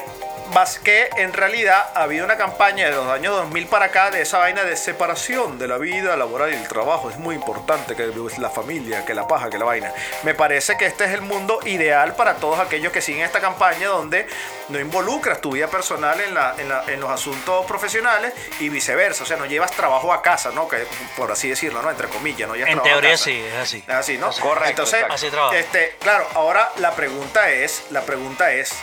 [0.54, 4.22] vas- que en realidad ha habido una campaña de los años 2000 para acá de
[4.22, 7.10] esa vaina de separación de la vida laboral y el trabajo.
[7.10, 9.94] Es muy importante que la familia, que la paja, que la vaina.
[10.24, 13.88] Me parece que este es el mundo ideal para todos aquellos que siguen esta campaña
[13.88, 14.28] donde
[14.70, 19.24] no involucras tu vida personal en, la, en, la- en los asuntos profesionales y viceversa.
[19.24, 20.68] O sea, no llevas trabajo a casa, ¿no?
[20.68, 20.86] Que,
[21.18, 21.90] por así decirlo, ¿no?
[21.90, 23.24] Entre comillas, no llevas En trabajo a teoría casa.
[23.24, 23.84] sí, es así.
[23.88, 24.32] Es así, ¿no?
[24.32, 25.06] Correcto, Entonces.
[25.10, 28.74] Así este, claro, ahora la pregunta es, la pregunta es,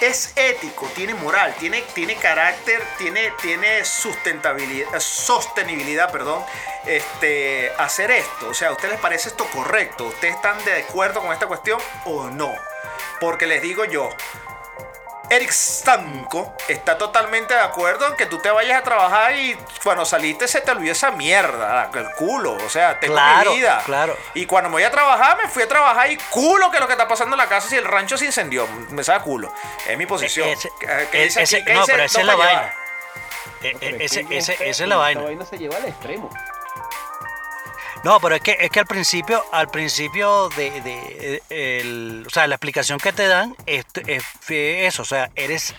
[0.00, 6.44] ¿es ético, tiene moral, tiene, tiene carácter, tiene, tiene sustentabilidad, eh, sostenibilidad, perdón,
[6.84, 8.48] este, hacer esto?
[8.48, 10.06] O sea, ¿a ustedes les parece esto correcto?
[10.06, 12.54] ¿Ustedes están de acuerdo con esta cuestión o no?
[13.20, 14.10] Porque les digo yo,
[15.28, 20.04] Eric Stanco está totalmente de acuerdo en que tú te vayas a trabajar y cuando
[20.04, 22.52] saliste se te olvidó esa mierda, el culo.
[22.54, 23.82] O sea, tengo Claro, mi vida.
[23.84, 24.16] claro.
[24.34, 26.92] Y cuando me voy a trabajar, me fui a trabar y culo que lo que
[26.92, 28.66] está pasando en la casa si el rancho se incendió.
[28.90, 29.52] Me sabe culo.
[29.86, 30.48] Es mi posición.
[30.48, 31.64] Ese- ¿Qué- qué dice ese- aquí?
[31.64, 31.92] ¿Qué no, dice?
[31.92, 32.74] pero esa es la vaina.
[33.62, 35.22] Ese- ese- esa es la vaina.
[35.22, 36.30] vaina se lleva al extremo.
[38.06, 42.46] No, pero es que, es que al principio, al principio de, eh, el- o sea,
[42.46, 45.74] la explicación que te dan es, es eso, o sea, eres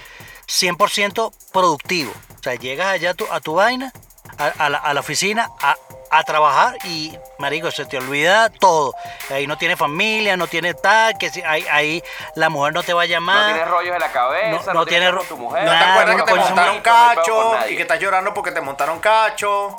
[0.45, 2.11] 100% productivo.
[2.37, 3.93] O sea, llegas allá tu, a tu vaina,
[4.37, 5.77] a la, a la oficina, a,
[6.09, 8.93] a trabajar y, marico, se te olvida todo.
[9.29, 12.03] Ahí no tienes familia, no tienes tal, que si, ahí, ahí
[12.35, 13.53] la mujer no te va a No llamar.
[13.53, 15.63] tienes rollos en la cabeza, No- no, no tienes tiene con ro- tu mujer.
[15.65, 18.61] ¿No te acuerdas no que te montaron no cacho y que estás llorando porque te
[18.61, 19.75] montaron cacho?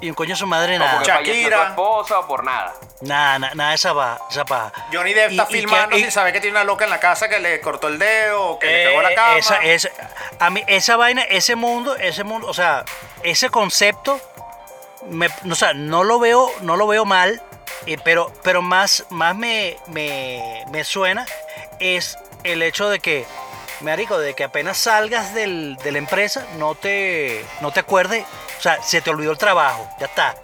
[0.00, 0.96] y un coño su madre O nada.
[0.96, 1.68] porque falleció tu Shakira.
[1.68, 2.74] esposa o por nada.
[3.00, 4.72] Nada, nada, nada de esa paja, esa paja.
[4.92, 7.38] Johnny Depp está filmando y- sin saber que tiene una loca en la casa que
[7.38, 9.36] le cortó el dedo o que le cagó la Eh, cama.
[9.38, 9.90] Esa, esa-
[10.40, 12.84] a mí, esa vaina, ese mundo, ese mundo, o sea,
[13.22, 14.20] ese concepto,
[15.08, 17.42] me, o sea, no lo veo, no lo veo mal,
[17.86, 21.26] eh, pero, pero más, más me, me, me suena
[21.80, 23.24] es el hecho de que,
[23.80, 28.24] marico, de que apenas salgas del- de la empresa, no te, no te acuerdes,
[28.58, 30.34] o sea, se te olvidó el trabajo, ya está.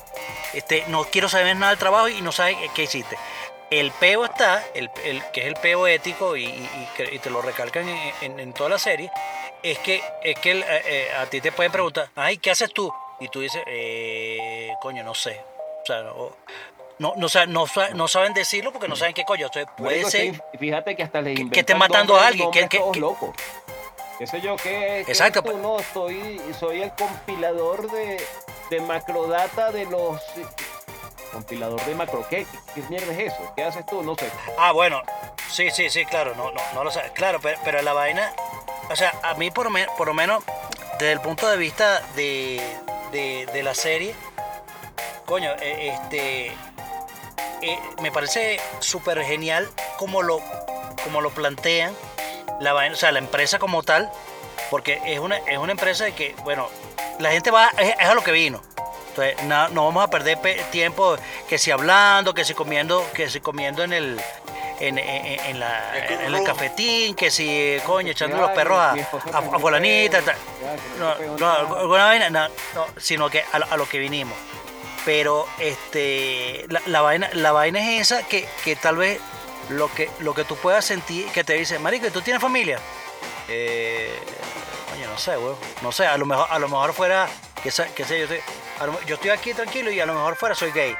[0.52, 3.16] Este, no quiero saber nada del trabajo y no sabes qué hiciste.
[3.70, 4.90] El peo está, el,
[5.32, 9.10] que es el peo ético y, y- te lo recalcan en, en- toda la serie,
[9.62, 12.92] es que, es que eh, eh, a ti te pueden preguntar, ay, ¿qué haces tú?
[13.20, 15.40] Y tú dices, eh, coño, no sé.
[15.82, 16.32] O sea, no,
[16.98, 19.46] no, no, no no saben decirlo porque no saben qué coño.
[19.46, 20.42] Entonces, puede ser...
[20.58, 23.30] fíjate que hasta les que- que inventan esté matando a alguien, que- que- locos.
[24.18, 25.56] Qué sé yo, que Exacto, pues.
[25.56, 28.22] no, soy, soy el compilador de,
[28.68, 30.20] de macrodata de los...
[31.32, 32.44] ¿Compilador de macro qué?
[32.74, 33.52] ¿Qué, qué mierda es eso?
[33.56, 34.02] ¿Qué haces tú?
[34.02, 34.28] No sé.
[34.58, 35.00] Ah, bueno,
[35.48, 37.12] sí, sí, sí, claro, no, no, no lo sabes.
[37.12, 38.32] Claro, pero, pero la vaina,
[38.90, 40.42] o sea, a mí por, men- por lo menos,
[41.00, 42.62] desde el punto de vista de,
[43.10, 44.14] de- la serie,
[45.26, 46.46] coño, eh, este,
[47.62, 50.40] eh, me parece súper genial como lo,
[51.04, 51.94] como lo plantean,
[52.60, 54.10] la, o sea, la empresa como tal,
[54.70, 56.68] porque es una, es una empresa de que, bueno,
[57.18, 58.62] la gente va, es, a lo que vino.
[59.08, 61.16] Entonces, na- no vamos a perder pe- tiempo
[61.48, 64.20] que si hablando, que si comiendo, que si comiendo en el
[64.80, 68.92] en, en- en la- en el cafetín, que si coño, echando los perros a,
[69.38, 70.36] a, fulanita, tal.
[70.98, 74.36] No, no, alguna vaina, no, no, sino que a, lo- a lo que vinimos.
[75.04, 79.20] Pero este la, la vaina, la vaina es esa que, que tal vez
[79.70, 82.78] lo que, lo que tú puedas sentir, que te dice, Marico, ¿y ¿tú tienes familia?
[83.48, 84.12] Eh,
[84.92, 85.56] coño, no sé, weón.
[85.82, 87.28] No sé, a lo mejor, a lo mejor fuera,
[87.62, 88.40] que sé, que sé, yo, estoy,
[88.78, 90.94] a lo- yo estoy aquí tranquilo y a lo mejor fuera soy gay.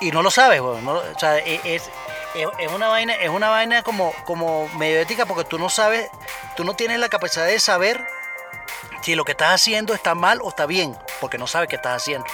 [0.00, 0.84] Y no lo sabes, weón.
[0.84, 1.90] no lo- o sea, e- es,
[2.34, 6.08] es, es una vaina, es una vaina como, como medio ética porque tú no sabes,
[6.56, 8.04] tú no tienes la capacidad de saber
[9.02, 12.02] si lo que estás haciendo está mal o está bien, porque no sabes qué estás
[12.02, 12.26] haciendo.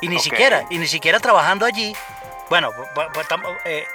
[0.00, 1.96] Y ni siquiera, y ni siquiera trabajando allí.
[2.48, 3.86] Bueno, pues, pues, tam- eh,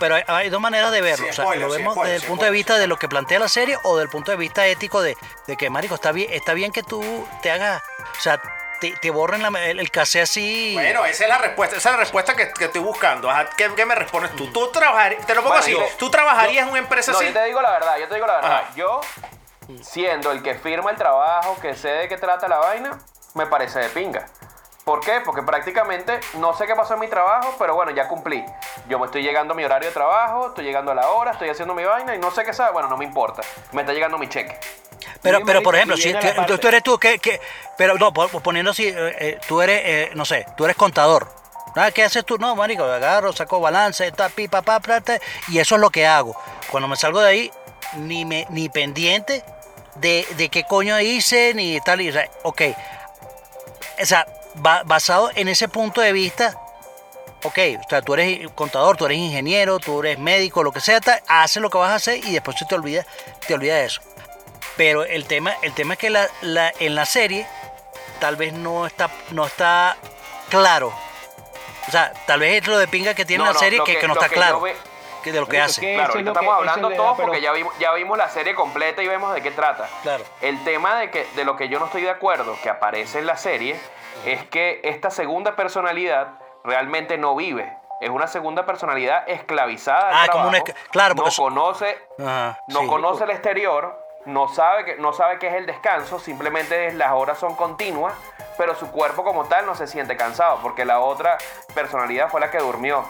[0.00, 1.28] pero hay, dos maneras de verlo.
[1.28, 3.38] O sea, spoiler, lo vemos spoiler, desde el punto de vista de lo que plantea
[3.38, 6.54] la serie o del punto de vista ético de, de que, marico, está bien, está
[6.54, 7.82] bien que tú te hagas,
[8.18, 8.40] o sea,
[8.92, 10.72] te, te borren la- el, el casé así.
[10.74, 13.30] Bueno, esa es la respuesta, esa es la respuesta que, que estoy buscando.
[13.30, 14.52] Ajá, ¿Qué, qué me respondes tú?
[14.52, 17.26] Tú trabajarías, te lo pongo Bueno, así, yo- tú trabajarías en una empresa No, así.
[17.28, 18.52] yo te digo la verdad, yo te digo la verdad.
[18.52, 18.70] Ajá.
[18.76, 19.00] Yo,
[19.82, 22.98] siendo el que firma el trabajo, que sé de qué trata la vaina,
[23.34, 24.26] me parece de pinga.
[24.84, 25.22] ¿Por qué?
[25.24, 28.44] Porque prácticamente no sé qué pasó en mi trabajo, pero bueno, ya cumplí.
[28.86, 31.48] Yo me estoy llegando a mi horario de trabajo, estoy llegando a la hora, estoy
[31.48, 32.72] haciendo mi vaina y no sé qué sabe.
[32.72, 33.40] Bueno, no me importa.
[33.72, 34.58] Me está llegando mi cheque.
[35.22, 37.40] Pero, pero por ejemplo, si tú, parte- eres tú, que, que-
[37.78, 41.28] pero no, po- poniendo así, eh, eh, tú eres, eh, no sé, tú eres contador.
[41.74, 42.36] Ah, ¿Qué haces tú?
[42.38, 45.18] No, marico, agarro, saco balance, ta, pi, pa, pa, pa, ta,
[45.48, 46.36] y eso es lo que hago.
[46.70, 47.50] Cuando me salgo de ahí,
[47.96, 49.42] ni me, ni pendiente
[49.96, 52.62] de, de qué coño hice, ni tal, y, o sea, ok.
[54.02, 56.58] O sea, basado en ese punto de vista,
[57.42, 61.00] ok, o sea, tú eres contador, tú eres ingeniero, tú eres médico, lo que sea,
[61.28, 63.04] haces lo que vas a hacer y después se te olvida,
[63.46, 64.00] te olvida de eso.
[64.76, 67.46] Pero el tema, el tema es que la, la- en la serie
[68.20, 69.96] tal vez no está, no está
[70.48, 70.92] claro.
[71.86, 73.98] O sea, tal vez es lo de pinga que tiene No, la serie que, que-
[74.00, 74.74] que no está claro ve-
[75.24, 75.80] que de lo que hace.
[75.80, 77.92] Claro, es ahorita lo que- estamos eso hablando da, todos pero- porque ya vimos, ya
[77.92, 79.88] vimos la serie completa y vemos de qué trata.
[80.02, 80.22] Claro.
[80.40, 83.26] El tema de, que, de lo que yo no estoy de acuerdo que aparece en
[83.26, 83.80] la serie
[84.26, 86.28] es que esta segunda personalidad
[86.62, 87.76] realmente no vive.
[88.00, 90.08] Es una segunda personalidad esclavizada.
[90.22, 90.60] al Ah, como una
[90.90, 92.86] claro, no porque eso- conoce, Ajá, no sí.
[92.86, 97.38] conoce el exterior, no sabe, que, no sabe qué es el descanso, simplemente las horas
[97.38, 98.14] son continuas,
[98.58, 101.36] pero su cuerpo como tal no se siente cansado, porque la otra
[101.74, 103.04] personalidad fue la que durmió.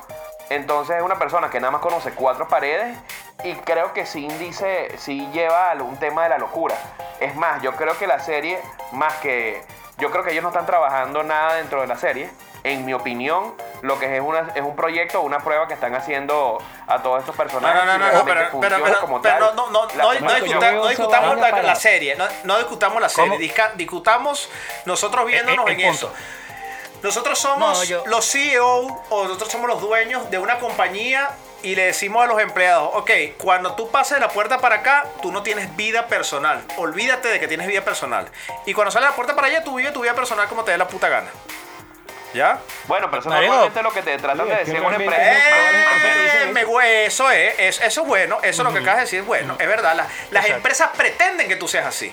[0.50, 2.96] Entonces es una persona que nada más conoce cuatro paredes
[3.42, 6.74] y creo que sí dice, sí lleva a un tema de la locura.
[7.20, 8.60] Es más, yo creo que la serie,
[8.92, 9.62] más que...
[9.96, 12.28] Yo creo que ellos no están trabajando nada dentro de la serie.
[12.64, 16.58] En mi opinión, lo que es, una, es un proyecto, una prueba que están haciendo
[16.88, 17.84] a todos estos No, personajes.
[17.84, 19.56] no, no, no, no, pero, pero, pero- como pero tal.
[19.56, 23.38] no, no, no, no, discutamos vaina la, la serie, no, no discutamos la serie,
[23.76, 24.50] discutamos
[24.84, 26.06] nosotros viéndonos El- en el punto.
[26.06, 26.14] eso.
[27.04, 31.28] Nosotros somos No, yo- los CEO o nosotros somos los dueños de una compañía
[31.62, 35.04] y le decimos a los empleados, ok, cuando tú pases de la puerta para acá,
[35.20, 36.62] tú no tienes vida personal.
[36.78, 38.26] Olvídate de que tienes vida personal.
[38.64, 40.70] Y cuando sales de la puerta para allá, tú vives tu vida personal como te
[40.70, 41.28] dé la puta gana.
[42.32, 42.58] ¿Ya?
[42.86, 45.04] Bueno, pero eso normalmente es lo que te tratan Sí, de es que decir realmente-
[45.04, 46.42] empresa.
[46.42, 49.20] Eh, me eso es, es- eso es bueno, eso es lo que acabas de decir
[49.20, 49.94] es bueno, es verdad.
[49.94, 50.54] la- las Exacto.
[50.56, 52.10] empresas pretenden que tú seas así.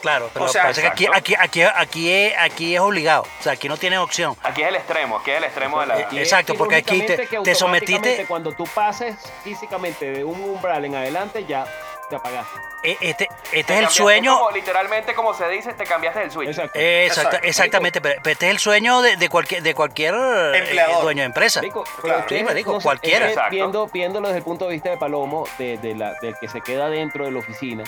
[0.00, 1.18] Claro, pero O sea, parece que aquí, exacto.
[1.18, 3.22] aquí, aquí, aquí, es, aquí es obligado.
[3.22, 4.36] O sea, aquí no tienes opción.
[4.42, 5.98] Aquí es el extremo, aquí es el extremo de la...
[6.00, 10.94] Eh, Exacto, porque aquí te- te sometiste- Cuando tú pases físicamente de un umbral en
[10.96, 11.64] adelante, ya
[12.08, 12.58] te apagaste.
[12.82, 14.36] E- Este, este Te es el sueño.
[14.38, 16.48] como, literalmente, como se dice, te cambiaste el switch.
[16.48, 16.78] Exacto.
[16.78, 17.36] Eh, Exacto.
[17.42, 21.02] exactamente, pero, pero este es el sueño de, de cualquier, de cualquier eh, Empleador.
[21.02, 21.60] dueño de empresa.
[21.60, 22.24] Marico, Claro.
[22.28, 23.18] Sí, marico, no cualquiera.
[23.18, 23.50] es que Exacto.
[23.54, 26.62] Viendo, viéndolo desde el punto de vista de Palomo, de, de la, del que se
[26.62, 27.84] queda dentro de la oficina.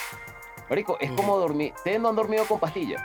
[0.68, 1.72] Marico, es como dormir.
[1.76, 3.02] Ustedes no han dormido con pastillas.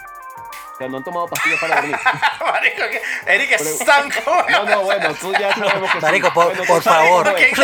[0.73, 1.97] O sea, no han tomado pastillas para dormir.
[2.51, 3.01] Marico, que-
[3.33, 4.09] Eric es tan
[4.51, 6.05] No, no, bueno, tú ya sabemos que sí.
[6.05, 7.25] Marico, por- Bueno, por favor.
[7.25, 7.61] Marico,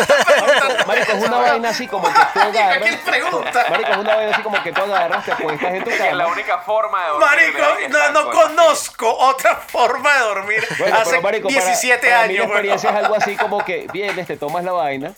[0.87, 2.77] Marico, es una vaina así como que tú agarras.
[2.81, 3.65] ¿quién pregunta?
[3.69, 5.99] Marico, es una vaina así como que tú agarras, te acuestas en tu que es
[6.01, 6.27] la cama.
[6.27, 7.27] única forma de dormir.
[7.53, 12.17] Marico, no, no conozco otra forma de dormir Bueno, hace pero, marico, para- 17 para,
[12.17, 12.37] la años.
[12.37, 12.49] weón.
[12.49, 15.13] experiencia es algo así como que vienes, te tomas la vaina,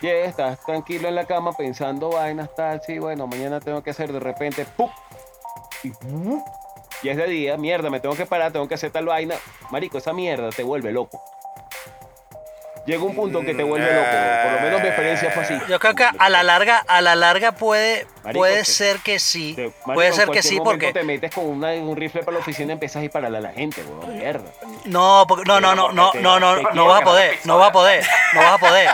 [0.00, 4.12] llegas, estás tranquilo en la cama pensando vainas, tal, sí, bueno, mañana tengo que hacer
[4.12, 4.90] de repente, ¡pum!
[5.82, 6.42] Y, ¡pum!
[7.02, 9.34] y es de día, mierda, me tengo que parar, tengo que hacer tal vaina.
[9.70, 11.20] Marico, esa mierda te vuelve loco.
[12.86, 14.06] llega un punto que te vuelve loco.
[14.44, 15.58] Por lo menos mi experiencia fue así.
[15.68, 19.54] Yo creo que a la larga, a la larga puede, Marico, puede ser que sí.
[19.54, 22.38] Te- marico, puede ser que sí, porque te metes con una- un rifle para la
[22.40, 24.16] oficina y empiezas a dispararle a la gente, weón.
[24.16, 24.50] Mierda.
[24.84, 27.72] no, porque, no, no, no, no, no, no, no vas a poder, no vas a
[27.72, 28.90] poder, no vas a poder.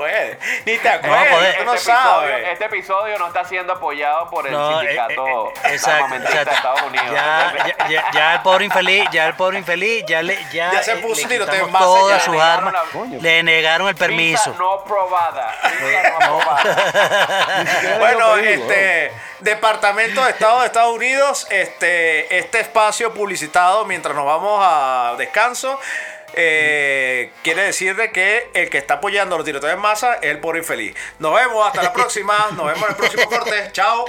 [0.00, 0.38] No puede.
[0.64, 1.58] Ni te acuerdas, poder.
[1.58, 5.48] tú no este, episodio, este episodio no está siendo apoyado por el No, eh, sindicato
[5.48, 6.52] eh, eh, exacto, de.
[6.54, 7.06] Estados Unidos.
[7.12, 10.82] Ya, ya, ya, ya el pobre infeliz, ya el pobre infeliz, ya le, ya, Ya
[10.82, 13.18] se puso le tiroteo en quitamos masa, todas sus le armas, negaron la- Coño.
[13.20, 14.54] le negaron el Visa permiso.
[14.58, 15.54] no probada.
[15.62, 16.40] Visa no.
[17.98, 24.60] Bueno, este Departamento de Estado de Estados Unidos, este, este espacio publicitado mientras nos vamos
[24.62, 25.78] a descanso.
[26.34, 30.38] Eh, quiere decir de que el que está apoyando los tiroteos en masa es el
[30.38, 30.94] pobre infeliz.
[31.18, 32.36] Nos vemos, hasta la próxima.
[32.56, 33.70] Nos vemos en el próximo corte.
[33.72, 34.04] Chao.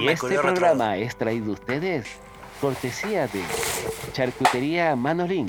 [0.00, 2.06] Y este programa es traído a ustedes
[2.60, 3.42] cortesía de
[4.12, 5.46] Charcutería Manolín,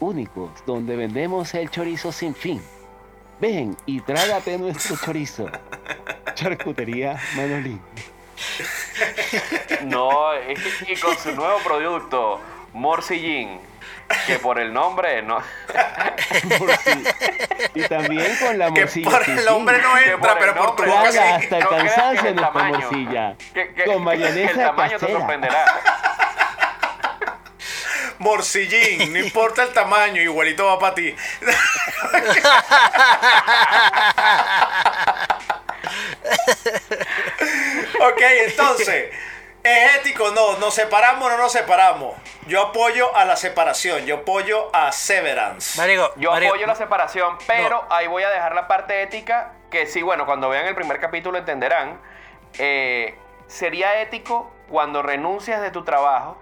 [0.00, 2.60] únicos donde vendemos el chorizo sin fin.
[3.40, 5.46] Ven y trágate nuestro chorizo.
[6.34, 7.80] Charcutería Manolín.
[9.84, 12.40] No, es que- y con su nuevo producto,
[12.72, 13.58] Morcillín,
[14.26, 15.42] que por el nombre no.
[17.74, 19.10] Y también con la Que morcilla.
[19.10, 19.84] por el hombre fin.
[19.84, 23.34] no entra, por pero por tu nombre boca hasta el cansancio el nuestra morcilla.
[23.54, 25.64] que- que- Con mayonesa El tamaño te sorprenderá.
[28.18, 31.14] Morcillín, no importa el tamaño, igualito va para ti.
[38.00, 39.10] ok, entonces,
[39.62, 40.30] ¿es ético?
[40.30, 42.14] No, nos separamos o no nos separamos.
[42.46, 45.78] Yo apoyo a la separación, yo apoyo a severance.
[45.80, 49.86] Marico, Yo marico, apoyo la separación, pero ahí voy a dejar la parte ética, que
[49.86, 52.00] sí, bueno, cuando vean el primer capítulo entenderán.
[52.58, 56.40] Eh, sería ético cuando renuncias de tu trabajo,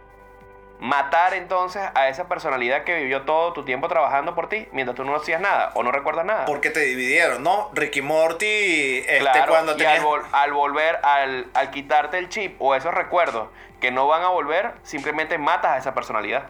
[0.81, 5.05] matar entonces a esa personalidad que vivió todo tu tiempo trabajando por ti, mientras tú
[5.05, 6.47] no hacías nada o no recuerdas nada.
[6.47, 7.71] Porque te dividieron, ¿no?
[7.75, 9.99] Ricky Morty, este, Claro, cuando y tenías...
[10.01, 13.49] al, vol- al volver, al, al quitarte el chip o esos recuerdos
[13.81, 16.49] que no van a volver, simplemente matas a esa personalidad.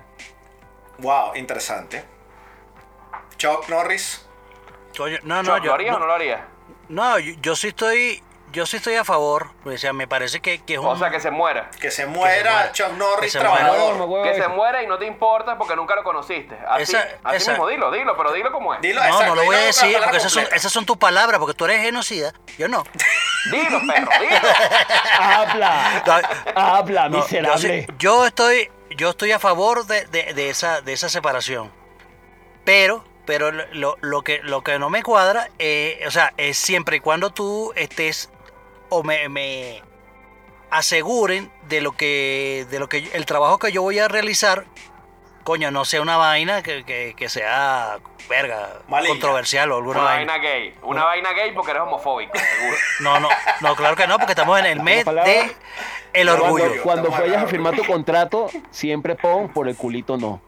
[0.99, 2.05] Wow, interesante.
[3.37, 4.27] Chuck Norris.
[5.23, 6.41] no, no, yo, ¿Lo harías no, o no lo harías?
[6.89, 9.51] no, yo, yo sí estoy, yo sí estoy a favor.
[9.65, 11.71] O sea, me parece que, que es un, O sea, que se muera.
[11.81, 12.73] Que se muera muera.
[12.73, 13.57] Chuck Norris, Que se muera.
[13.57, 13.95] trabajador.
[14.09, 16.57] Huevo, Que se muera y no te importa porque nunca lo conociste.
[16.69, 18.81] Así, Esa- así esa- mismo, dilo, dilo, pero dilo como es.
[18.81, 21.39] Dilo, No, exacto, no lo voy a decir porque esas son, esas son tus palabras,
[21.39, 22.33] porque tú eres genocida.
[22.59, 22.85] Yo no.
[23.51, 24.37] Dilo, perro, dilo.
[25.19, 26.03] Habla.
[26.55, 27.87] Habla, No, yo, miserable.
[27.87, 31.71] sí- yo estoy, yo estoy a favor de, de- de esa, de esa separación.
[32.65, 36.97] Pero, pero lo, lo que, lo que no me cuadra, eh, o sea, es siempre
[36.97, 38.31] y cuando tú estés
[38.91, 39.83] o me, me
[40.71, 44.65] aseguren de lo que, de lo que el trabajo que yo voy a realizar,
[45.45, 47.99] coño, no sea una vaina que, que- que sea
[48.29, 50.33] verga, controversial o alguna Una vaina.
[50.33, 50.75] vaina gay.
[50.83, 52.77] Una vaina gay porque eres homofóbico, seguro.
[53.01, 53.29] No, no,
[53.61, 55.57] no, claro que no, porque estamos en el mes de
[56.13, 56.65] el orgullo.
[56.83, 60.41] Cuando, cuando vayas a firmar tu contrato, siempre pon por el culito no.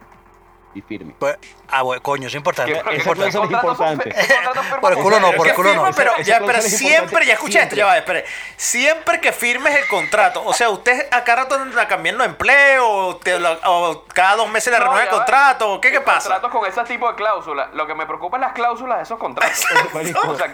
[0.74, 1.14] Y firme.
[1.18, 1.36] Pues,
[1.72, 2.72] ah, bueno, coño, es importante.
[2.72, 3.28] ¿Qué- es importante.
[3.28, 4.10] es importante.
[4.14, 5.90] firmas Por el culo no, por el culo no.
[5.96, 7.78] pero, ya, pero siempre, ya escuché esto, siempre.
[7.78, 8.24] ya va, espere.
[8.56, 13.16] Siempre que firmes el contrato, o sea, usted acá rato anda cambiando de empleo, o,
[13.16, 15.16] te lo- o cada dos meses le No, renueva el va.
[15.16, 16.28] contrato, o qué, qué pasa.
[16.30, 17.68] Contratos con ese tipo de cláusulas.
[17.74, 19.64] Lo que me preocupa es las cláusulas de esos contratos.
[20.32, 20.52] O sea,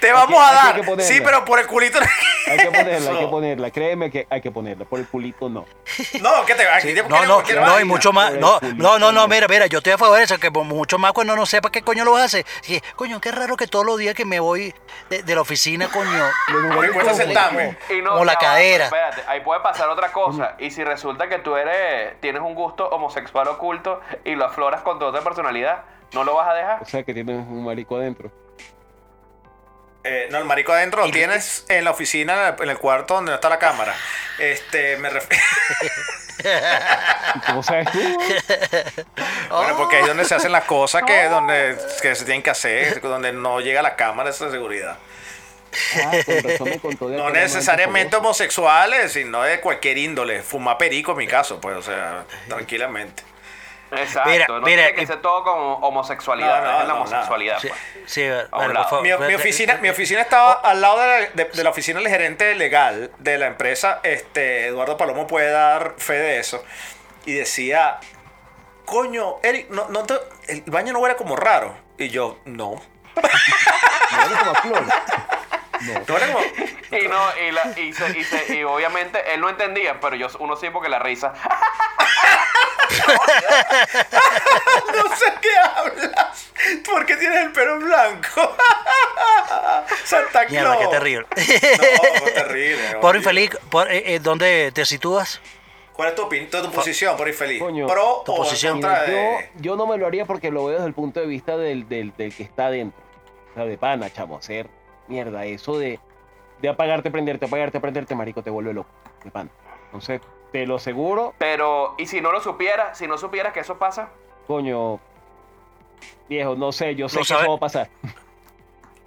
[0.00, 0.80] Te vamos a dar.
[1.00, 1.98] sí, pero por el culito.
[2.46, 3.70] Hay que ponerla, hay que ponerla.
[3.70, 4.84] Créeme que hay que ponerla.
[4.84, 5.64] Por el culito no.
[6.20, 8.32] No, que te aquí Sí, te no, y mucho más.
[8.34, 9.28] No, no, no, no.
[9.28, 11.82] mira, mira, yo estoy a favor de eso, que mucho más cuando no sepa qué
[11.82, 12.46] coño lo vas a hacer.
[12.60, 14.72] Sí, coño, qué raro que todos los días que me voy
[15.10, 16.28] de, de la oficina, coño.
[16.78, 17.76] Me cuesta sentarme.
[17.90, 18.84] y no, Como la cadera.
[18.84, 20.54] Espérate, ahí puede pasar otra cosa.
[20.58, 24.98] Y si resulta que tú eres, tienes un gusto homosexual oculto y lo afloras con
[24.98, 25.82] tu otra personalidad,
[26.12, 26.82] ¿no lo vas a dejar?
[26.82, 28.30] O sea que tienes un marico adentro.
[30.06, 33.14] Eh, no, el marico adentro lo tienes en la oficina, en el- en el cuarto
[33.14, 33.94] donde no está la cámara.
[34.38, 35.42] Este, me refiero.
[37.34, 37.98] ¿Y cómo sabes tú?
[39.50, 42.50] Bueno, porque ahí es donde se hacen las cosas que, donde, que se tienen que
[42.50, 44.98] hacer, donde no llega la cámara esa seguridad.
[45.96, 46.12] Ah,
[46.80, 50.42] con de No aquel necesariamente homosexuales, sino de cualquier índole.
[50.42, 53.22] Fumar perico en mi caso, pues, o sea, tranquilamente.
[53.98, 56.94] Exacto, Mira, no mira, tiene que ser todo como homosexualidad, No, no, es la no,
[57.00, 57.58] homosexualidad.
[57.60, 57.80] Sí, pues.
[58.06, 59.02] sí, vale, por favor.
[59.02, 62.08] Mi, mi oficina, mi oficina estaba al lado de la, de- de la oficina del
[62.08, 64.00] gerente legal de la empresa.
[64.02, 66.64] Este, Eduardo Palomo puede dar fe de eso.
[67.26, 67.98] Y decía,
[68.84, 70.18] coño, Eric, no, no te-
[70.48, 71.76] el baño no huele como raro.
[71.98, 72.82] Y yo, no.
[73.16, 74.84] Me huele como a flor.
[76.06, 76.44] No huele como...
[76.98, 80.28] Y no, y, la- y, se- y se- y obviamente él no entendía, pero yo
[80.38, 81.32] uno sí porque la risa.
[84.94, 86.50] No sé qué hablas.
[86.84, 88.56] ¿Por qué tienes el pelo blanco?
[90.04, 90.50] Santa Claus.
[90.50, 91.26] Mierda, qué terrible.
[91.36, 92.94] No, terrible.
[93.00, 95.40] Por infeliz, por, eh, eh, ¿dónde te sitúas?
[95.92, 97.60] ¿Cuál es tu, tu, tu posición, por infeliz?
[97.60, 98.72] Coño, ¿Pro tu o en posición.
[98.80, 99.50] contra Mira, de...?
[99.56, 101.88] yo, yo no me lo haría porque lo veo desde el punto de vista del,
[101.88, 103.00] del, del que está adentro.
[103.52, 104.38] O sea, de pana, chamo.
[104.38, 104.68] Hacer
[105.08, 105.98] mierda, eso de,
[106.60, 108.90] de apagarte, prenderte, apagarte, prenderte, marico, te vuelve loco.
[109.24, 109.50] De pana.
[109.86, 110.20] Entonces,
[110.52, 112.94] te lo aseguro, Pero, ¿y si no lo supiera?
[112.94, 114.10] Si no supieras que eso pasa,
[114.46, 115.00] coño.
[116.28, 117.90] Viejo, no sé, yo sé ¿Lo que eso va a pasar.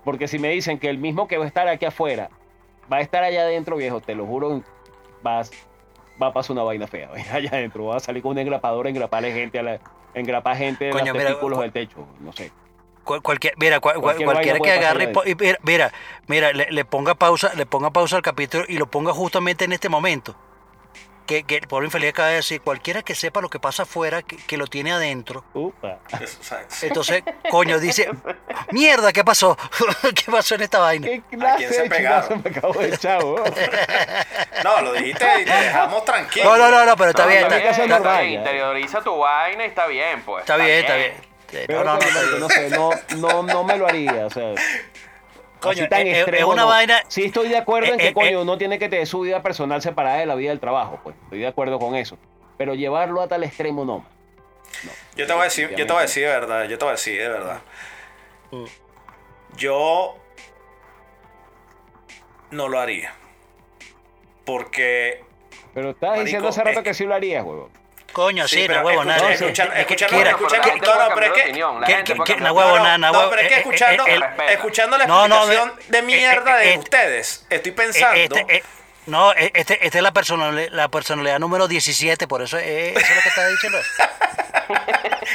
[0.04, 2.30] Porque si me dicen que el mismo que va a estar aquí afuera
[2.92, 4.62] va a estar allá adentro, viejo, te lo juro,
[5.22, 5.52] vas,
[6.22, 7.10] va a pasar una vaina fea.
[7.34, 9.80] Allá adentro, va a salir con un engrapador a engraparle gente a la,
[10.14, 12.52] engrapar gente de Coño, los testículos cu- del techo, no sé.
[13.08, 15.92] Cual- cualquier, mira, cual- cual- Cualquier cualquiera que agarre y mira, mira,
[16.28, 19.72] mira, le, le ponga pausa, le ponga pausa al capítulo y lo ponga justamente en
[19.72, 20.36] este momento.
[21.26, 24.22] Que, que el pobre infeliz acaba de decir, cualquiera que sepa lo que pasa afuera,
[24.22, 25.44] que, que lo tiene adentro.
[25.54, 26.00] Upa.
[26.82, 28.10] Entonces, coño, dice,
[28.72, 29.58] mierda, ¿qué pasó?
[30.16, 31.06] ¿Qué pasó en esta vaina?
[31.08, 32.28] ¿Qué clase se de pegaron?
[32.30, 33.22] chinazo me acabo de echar?
[34.64, 36.46] No, lo dijiste y te dejamos tranquilo.
[36.46, 39.68] No, no, no, no, pero está No, bien, está está, está- interioriza tu vaina y
[39.68, 40.42] está bien, pues.
[40.44, 41.14] está bien, está bien.
[41.52, 44.54] Pero No, no, no, no sé, no, no, no me lo haría, o sea.
[45.60, 46.68] Coño, así tan es- es- es extremo, una no.
[46.68, 48.38] vaina- Sí estoy de acuerdo en eh, que, eh, coño, eh.
[48.42, 51.16] uno tiene que tener su vida personal separada de la vida del trabajo, pues.
[51.24, 52.18] Estoy de acuerdo con eso.
[52.58, 54.06] Pero llevarlo a tal extremo, no.
[54.84, 54.92] No.
[55.16, 56.90] Yo te voy a decir, yo te voy a decir de verdad, yo te voy
[56.90, 57.62] a decir de verdad.
[59.56, 60.16] Yo
[62.52, 63.14] no lo haría.
[64.46, 65.24] Porque
[65.74, 67.70] Pero estabas Marico, diciendo hace rato es que sí lo harías, huevón.
[68.14, 69.32] Coño, sí, pero huevo, nada.
[69.32, 69.66] es que- que-
[70.08, 73.42] no, no, pero es que- que- que- que- no, no, huevo, nada, no, huevo, pero
[73.44, 76.64] es que eh, eh, escuchando, eh, el- escuchando la No, no, explicación eh, de mierda
[76.64, 78.36] eh, de eh, ustedes, estoy Eh, pensando.
[79.08, 83.00] Este, no, este, esta es la personalidad, la personalidad número 17, por eso eh, eso
[83.00, 83.78] es lo que está diciendo.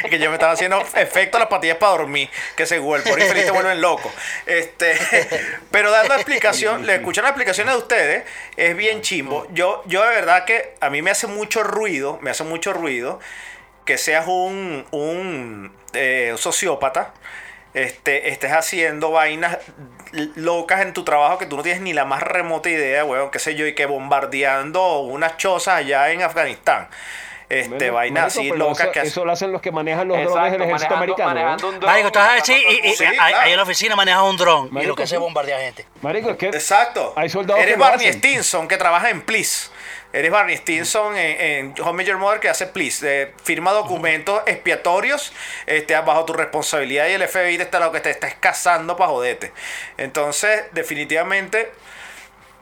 [0.11, 3.19] que yo me estaba haciendo efecto a las patillas para dormir, que se vuelven, por
[3.19, 4.13] infeliz te vuelven loco.
[4.45, 4.95] Este,
[5.71, 8.25] pero dando explicación, le escuchan las explicaciones de ustedes,
[8.59, 9.47] es bien chimbo.
[9.53, 13.21] Yo, yo de verdad que a mí me hace mucho ruido, me hace mucho ruido
[13.87, 17.15] que seas un, un eh, sociópata.
[17.73, 19.57] Este, estés haciendo vainas
[20.37, 23.39] locas en tu trabajo que tú no tienes ni la más remota idea, weón, qué
[23.39, 26.89] sé yo, y que bombardeando unas chozas allá en Afganistán.
[27.49, 30.53] Este, Bueno, marico, así eso, que eso lo hacen los que manejan los drones Exacto,
[30.59, 31.69] del ejército manejando, americano.
[31.69, 31.91] un dron.
[31.93, 33.37] Marico, estás así y, y- Sí, ahí, claro.
[33.41, 35.23] ahí en la oficina manejas un dron y Marico, lo que hace es sí.
[35.23, 35.87] bombardear gente.
[36.01, 37.13] Marico, es que Exacto.
[37.15, 38.13] hay soldados Eres que Barney.
[38.15, 39.69] Stinson que trabaja en Please.
[40.13, 43.23] Eres Barney Stinson en, en Home Your Mother que hace Please.
[43.23, 45.33] Eh, firma documentos expiatorios
[45.67, 49.11] este, bajo tu responsabilidad y el FBI te está lo que te está escazando para
[49.11, 49.53] joderte.
[49.97, 51.73] Entonces, definitivamente,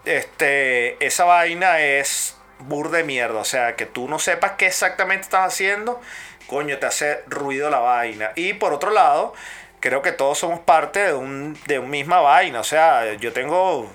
[0.04, 3.40] este, esa vaina es bur de mierda.
[3.40, 6.00] O sea, que tú no sepas qué exactamente estás haciendo,
[6.46, 8.32] coño, te hace ruido la vaina.
[8.36, 9.34] Y por otro lado,
[9.80, 12.60] creo que todos somos parte de un de una misma vaina.
[12.60, 13.90] O sea, yo tengo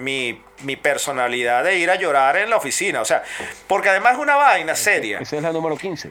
[0.00, 3.00] mi, mi personalidad de ir a llorar en la oficina.
[3.00, 3.22] O sea,
[3.66, 5.18] porque además es una vaina seria.
[5.20, 6.10] Esa es la número 15.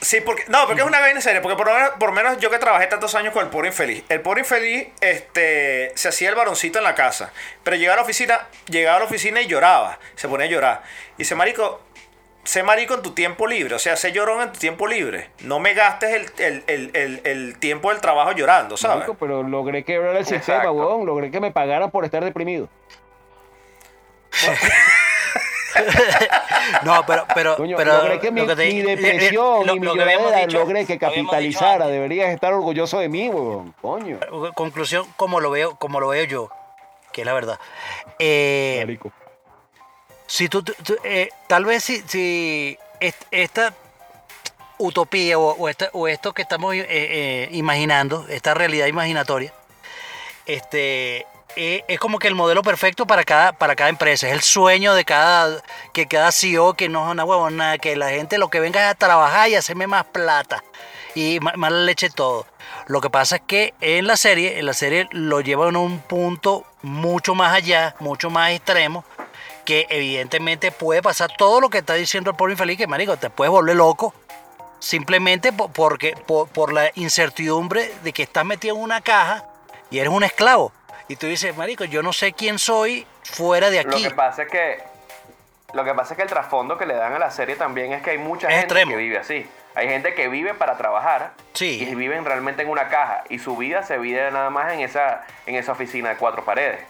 [0.00, 1.40] Sí, porque, no, porque es una vaina seria.
[1.40, 3.68] Porque por lo, menos, por lo menos yo que trabajé tantos años con el pobre
[3.68, 4.04] infeliz.
[4.08, 7.32] El pobre infeliz este, se hacía el varoncito en la casa.
[7.62, 9.98] Pero llegaba a la oficina, llegaba a la oficina y lloraba.
[10.16, 10.82] Se ponía a llorar.
[11.16, 11.82] Y dice, marico,
[12.44, 13.74] sé marico en tu tiempo libre.
[13.74, 15.30] O sea, sé llorón en tu tiempo libre.
[15.40, 18.98] No me gastes el, el- el- el- el tiempo del trabajo llorando, ¿sabes?
[18.98, 20.72] Marico, pero logré quebrar el sistema, Exacto.
[20.72, 21.06] weón.
[21.06, 22.68] Logré que me pagaran por estar deprimido.
[26.84, 29.66] No, pero, pero, Coño, pero logré que mi, lo que te- mi eh, eh, depresión,
[29.66, 31.86] lo- mi lo que habíamos millonera, dicho- logré que capitalizara.
[31.88, 33.74] Deberías estar orgulloso de mí, weón.
[33.80, 34.18] Coño.
[34.54, 36.50] Conclusión, como lo veo, como lo veo yo,
[37.12, 37.58] que es la verdad.
[38.18, 39.12] Eh, Marico.
[40.32, 40.64] Si tú,
[41.04, 43.74] eh, tal vez si, si est- esta
[44.78, 49.52] utopía o, esta- o esto que estamos eh, eh, imaginando, esta realidad imaginatoria,
[50.46, 54.26] este, es como que el modelo perfecto para cada, para cada empresa.
[54.28, 55.62] Es el sueño de cada,
[55.92, 58.90] que cada CEO, que no es una huevona, que la gente lo que venga es
[58.90, 60.64] a trabajar y hacerme más plata.
[61.14, 62.46] Y ma- más leche todo.
[62.86, 65.98] Lo que pasa es que en la serie, en la serie lo llevan a un
[66.00, 69.04] punto mucho más allá, mucho más extremo,
[69.64, 73.30] que evidentemente puede pasar todo lo que está diciendo el pobre infeliz, que marico, te
[73.30, 74.14] puedes volver loco
[74.80, 79.44] simplemente po- porque, por, por la incertidumbre de que estás metido en una caja
[79.90, 80.72] y eres un esclavo.
[81.08, 84.02] Y tú dices, marico, yo no sé quién soy fuera de Lo aquí.
[84.02, 84.82] que pasa es que
[85.74, 88.02] lo que pasa es que el trasfondo que le dan a la serie también es
[88.02, 88.90] que hay mucha Es gente extremo.
[88.90, 89.48] que vive así.
[89.74, 91.86] Hay gente que vive para trabajar Sí.
[91.88, 95.24] y viven realmente en una caja y su vida se vive nada más en esa
[95.46, 96.80] en esa oficina de cuatro paredes.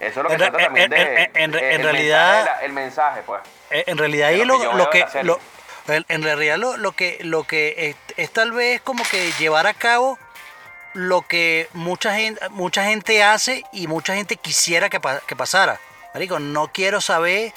[0.00, 2.66] Eso es lo que En trata también en- de en- en- el en realidad- mensaje
[2.66, 3.40] el mensaje, pues.
[3.70, 5.40] Eh, En realidad ahí lo lo, que lo
[6.08, 9.74] en, realidad lo, lo que lo que es, es tal vez como que llevar a
[9.74, 10.18] cabo
[10.94, 15.80] lo que mucha gente mucha gente hace y mucha gente quisiera que, pa- que pasara.
[16.14, 17.52] Marico, no quiero saber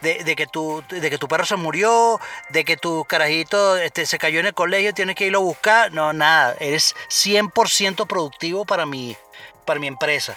[0.00, 2.20] de, de que tu de que tu perro se murió,
[2.50, 5.92] de que tu carajito este, se cayó en el colegio, tienes que irlo a buscar.
[5.92, 9.16] No, nada, eres 100% productivo para mi
[9.64, 10.36] para mi empresa.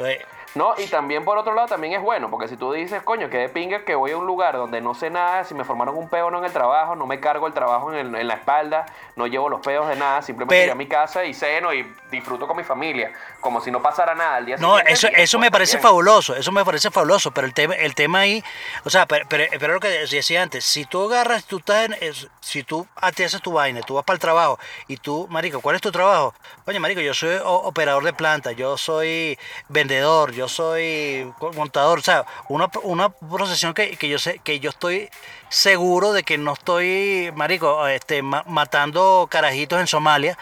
[0.00, 0.20] Eh,
[0.56, 3.36] No, y también por otro lado también es bueno, porque si tú dices, coño, que
[3.38, 6.08] de pinga que voy a un lugar donde no sé nada, si me formaron un
[6.08, 8.84] peo no en el trabajo, no me cargo el trabajo en, el- en la espalda,
[9.14, 11.86] no llevo los peos de nada, simplemente Pero- llego a mi casa y ceno y
[12.10, 14.92] disfruto con mi familia, como si no pasara nada al día No, siguiente.
[14.92, 15.82] eso, bien, eso pues, me parece bien.
[15.84, 18.42] fabuloso, eso me parece fabuloso, pero el tema, el tema ahí,
[18.84, 21.96] o sea, pero, pero, pero lo que decía antes, si tú agarras, tú estás en,
[22.40, 25.76] si tú te haces tu vaina, tú vas para el trabajo y tú, marico, ¿cuál
[25.76, 26.34] es tu trabajo?
[26.66, 29.38] Oye, marico, yo soy operador de planta, yo soy
[29.68, 34.70] vendedor, yo soy montador, o sea, una, una profesión que, que yo sé, que yo
[34.70, 35.08] estoy
[35.48, 40.36] seguro de que no estoy, marico, este, ma- matando carajitos en Somalia,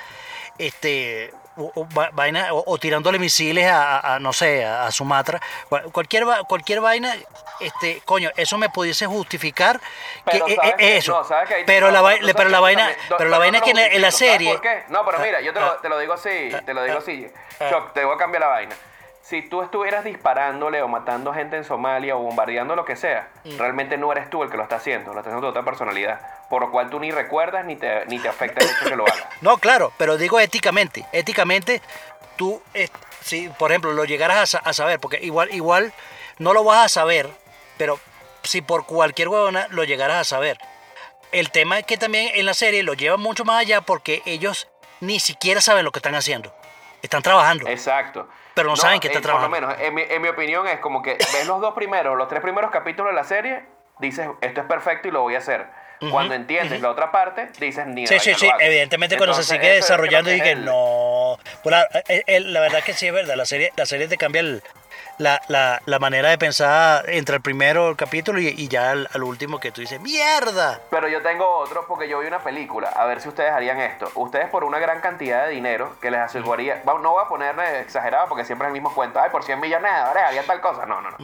[0.58, 4.86] este o, o va- vaina o, o tirándole misiles a, a- a, no sé a,
[4.86, 7.16] a Sumatra Cual- cualquier cualquier vaina
[7.58, 9.84] este coño eso me pudiese justificar que
[10.30, 11.50] Pero eh, ¿sabes eh, eso No, ¿sabes?
[11.50, 13.70] Ahí- pero la no, vai- tú pero la que vaina pero la vaina es que
[13.70, 14.84] en la, en la justifico, ¿sabes serie ¿Por qué?
[14.88, 16.96] No, pero mira, yo te lo, ah, te lo digo así, ah, te lo digo
[16.96, 17.26] ah, así.
[17.60, 17.70] ah.
[17.70, 18.76] Choc, te voy a cambiar la vaina.
[19.28, 23.58] Si tú estuvieras disparándole o matando gente en Somalia o bombardeando lo que sea, Mm.
[23.58, 26.18] realmente no eres tú el que lo está haciendo, lo está haciendo tu otra personalidad,
[26.48, 29.04] por lo cual tú ni recuerdas ni te, ni te afecta el hecho que lo
[29.04, 29.22] hagas.
[29.42, 31.82] no claro pero digo éticamente éticamente
[32.36, 32.88] tú eh,
[33.20, 35.92] si por ejemplo lo llegaras a saber porque igual igual
[36.38, 37.28] no lo vas a saber
[37.76, 38.00] pero
[38.44, 40.56] si por cualquier huevona lo llegaras a saber
[41.32, 44.68] el tema es que también en la serie lo llevan mucho más allá porque ellos
[45.00, 46.52] ni siquiera saben lo que están haciendo.
[47.02, 47.68] Están trabajando.
[47.68, 48.28] Exacto.
[48.54, 49.54] Pero no saben que está eh, trabajando.
[49.56, 52.16] Por lo menos, en mi, en mi opinión, es como que ves los dos primeros,
[52.16, 53.64] los tres primeros capítulos de la serie,
[54.00, 55.66] dices, esto es perfecto y lo voy a hacer.
[56.12, 58.48] Cuando entiendes la otra parte, dices, ni Sí, sí, sí.
[58.60, 61.38] Evidentemente cuando se sigue desarrollando es el- no.
[61.64, 63.34] Pues la, eh, eh, la verdad que sí es verdad.
[63.34, 64.62] La serie, la serie te cambia el-
[65.18, 69.22] la, la, la manera de pensar entre el primero capítulo y, y ya al, al
[69.22, 70.80] último que tú dices, ¡mierda!
[70.90, 72.88] Pero yo tengo otro porque yo vi una película.
[72.90, 74.10] A ver si ustedes harían esto.
[74.14, 76.82] Ustedes por una gran cantidad de dinero que les aseguraría...
[76.88, 79.20] va- No voy a ponerle exagerado porque siempre es el mismo cuento.
[79.20, 80.86] Ay, por 100 millones de dólares haría tal cosa.
[80.86, 81.16] No, no, no.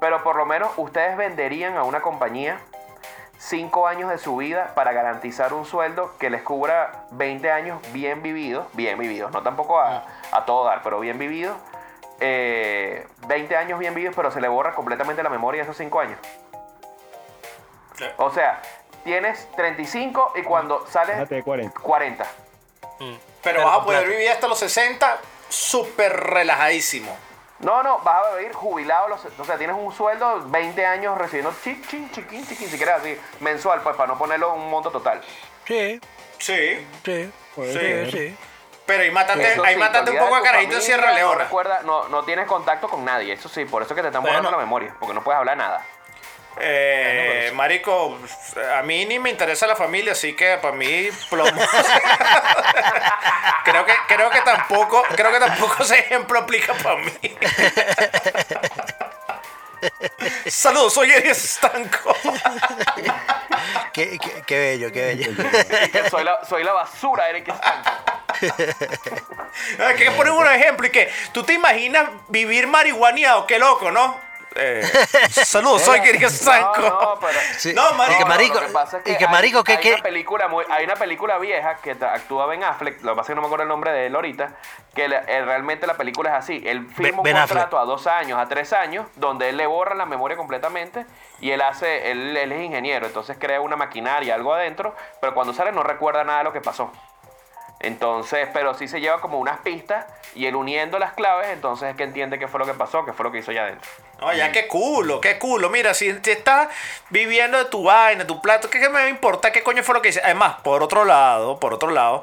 [0.00, 2.58] Pero por lo menos ustedes venderían a una compañía
[3.38, 8.22] cinco años de su vida para garantizar un sueldo que les cubra 20 años bien
[8.22, 8.66] vividos.
[8.72, 9.30] Bien vividos.
[9.32, 11.56] No tampoco a, a todo dar, pero bien vividos.
[12.20, 16.00] Eh, 20 años bien vividos, pero se le borra completamente la memoria de esos cinco
[16.00, 16.18] años.
[18.18, 18.60] O sea,
[19.04, 21.80] tienes 35 y cuando sales Déjate de 40.
[21.80, 22.26] 40.
[22.98, 27.16] Pero Pero vas a poder vivir hasta los 60 súper relajadísimo.
[27.60, 29.08] No, no, vas a vivir jubilado.
[29.08, 33.18] los- o sea, tienes un sueldo, 20 años recibiendo chiquín, chiquín, chiquín, si quieres así,
[33.40, 35.22] mensual, pues para no ponerlo en un monto total.
[35.66, 35.98] Sí,
[36.38, 36.86] Sí.
[37.04, 37.32] sí.
[37.54, 38.10] Puede Sí, ser.
[38.12, 38.36] Sí.
[38.86, 41.34] Pero ahí mátate, Eso ahí sí, mátate te un poco a Carajito en Sierra Leona.
[41.34, 44.22] No, recuerda, no, no tienes contacto con nadie, eso sí, por eso que te están
[44.22, 44.58] borrando Bueno.
[44.58, 45.84] la memoria, porque no puedes hablar nada.
[46.58, 48.16] Eh, marico,
[48.78, 51.50] a mí ni me interesa la familia, así que para mí plomo.
[53.64, 57.12] creo que creo que tampoco creo que tampoco ese ejemplo aplica para mí.
[60.46, 62.16] Saludos, soy Eris Estanco.
[63.92, 65.32] Qué, qué- qué bello, qué bello.
[66.10, 67.90] Soy, la, soy la basura, Eric Estanco.
[69.86, 74.20] Hay que poner un ejemplo y que tú te imaginas vivir marihuaneado, qué loco, ¿no?
[74.58, 74.82] Eh,
[75.30, 76.80] saludos, soy Eris Estanco.
[76.80, 77.38] No, no, pero...
[77.58, 77.72] Sí.
[77.74, 78.20] No, marico.
[78.20, 80.02] Y que marico, lo que pasa es y que hay- marico, que, hay, que- una
[80.02, 83.34] película muy- hay una película vieja que actúa Ben Affleck, lo que pasa es que
[83.36, 84.50] no me acuerdo el nombre de él ahorita,
[84.94, 86.62] que le- eh, realmente la película es así.
[86.66, 87.58] Él firma Ben un Affleck.
[87.62, 91.06] contrato a dos años, a tres años, donde él le borra la memoria completamente
[91.40, 95.52] y él hace, él, él es ingeniero, entonces crea una maquinaria, algo adentro, pero cuando
[95.52, 96.90] sale no recuerda nada de lo que pasó.
[97.80, 101.96] Entonces, pero sí se lleva como unas pistas y él uniendo las claves, entonces es
[101.96, 103.90] que entiende qué fue lo que pasó, qué fue lo que hizo allá adentro.
[104.20, 105.68] No, ya qué culo, qué culo.
[105.68, 106.68] Mira, si, si estás
[107.10, 110.08] viviendo de tu vaina, tu plato, ¿qué, qué me importa qué coño fue lo que
[110.08, 110.22] hice?
[110.24, 112.22] Además, por otro lado, por otro lado,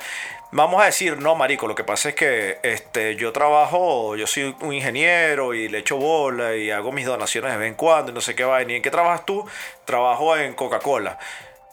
[0.52, 4.56] vamos a decir, no, marico, lo que pasa es que este, yo trabajo, yo soy
[4.62, 8.16] un ingeniero y le echo bola y hago mis donaciones de vez en cuando y
[8.16, 8.74] no sé qué vaina.
[8.74, 9.48] ¿Y en qué trabajas tú?
[9.86, 11.20] Trabajo en Coca-Cola.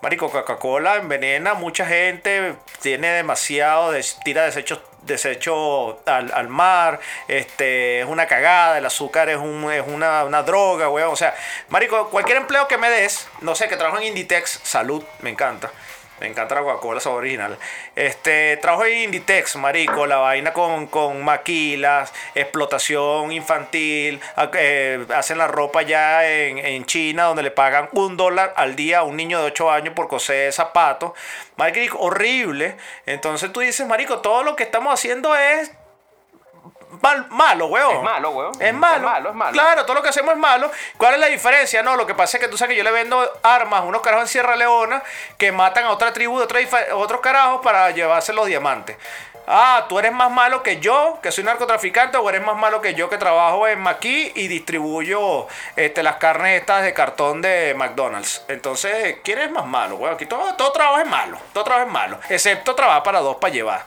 [0.02, 3.92] Marico, Coca-Cola envenena mucha gente, tiene demasiado,
[4.24, 9.84] tira desechos desecho al, al mar, este, es una cagada, el azúcar es, un, es
[9.86, 11.12] una, una droga, weón.
[11.12, 11.34] O sea,
[11.68, 15.70] marico, cualquier empleo que me des, no sé, que trabajo en Inditex, salud, me encanta.
[16.20, 17.56] Me encanta la Coca-Cola, sabor original.
[17.96, 24.20] Este, trabajo en Inditex, marico, la vaina con, con maquilas, explotación infantil,
[24.52, 28.98] eh, hacen la ropa ya en, en China, donde le pagan un dólar al día
[28.98, 31.12] a un niño de 8 años por coser zapatos.
[31.56, 32.76] Marico, horrible.
[33.06, 35.72] Entonces tú dices, marico, todo lo que estamos haciendo es
[37.02, 37.96] mal- malo, weón.
[37.96, 38.52] Es malo, weón.
[38.60, 38.96] Es malo.
[38.96, 39.52] Es malo, es malo.
[39.52, 40.70] Claro, todo lo que hacemos es malo.
[40.96, 41.82] ¿Cuál es la diferencia?
[41.82, 44.02] No, lo que pasa es que tú sabes que yo le vendo armas a unos
[44.02, 45.02] carajos en Sierra Leona
[45.38, 46.60] que matan a otra tribu de otra
[46.94, 48.96] otros carajos para llevarse los diamantes.
[49.52, 52.94] Ah, tú eres más malo que yo, que soy narcotraficante, o eres más malo que
[52.94, 58.44] yo que trabajo en Maquis y distribuyo este, las carnes estas de cartón de McDonald's.
[58.46, 60.14] Entonces, ¿quién es más malo, weón?
[60.14, 61.36] Aquí todo, todo trabajo es malo.
[61.52, 62.20] Todo trabajo es malo.
[62.28, 63.84] Excepto trabajar para dos para llevar.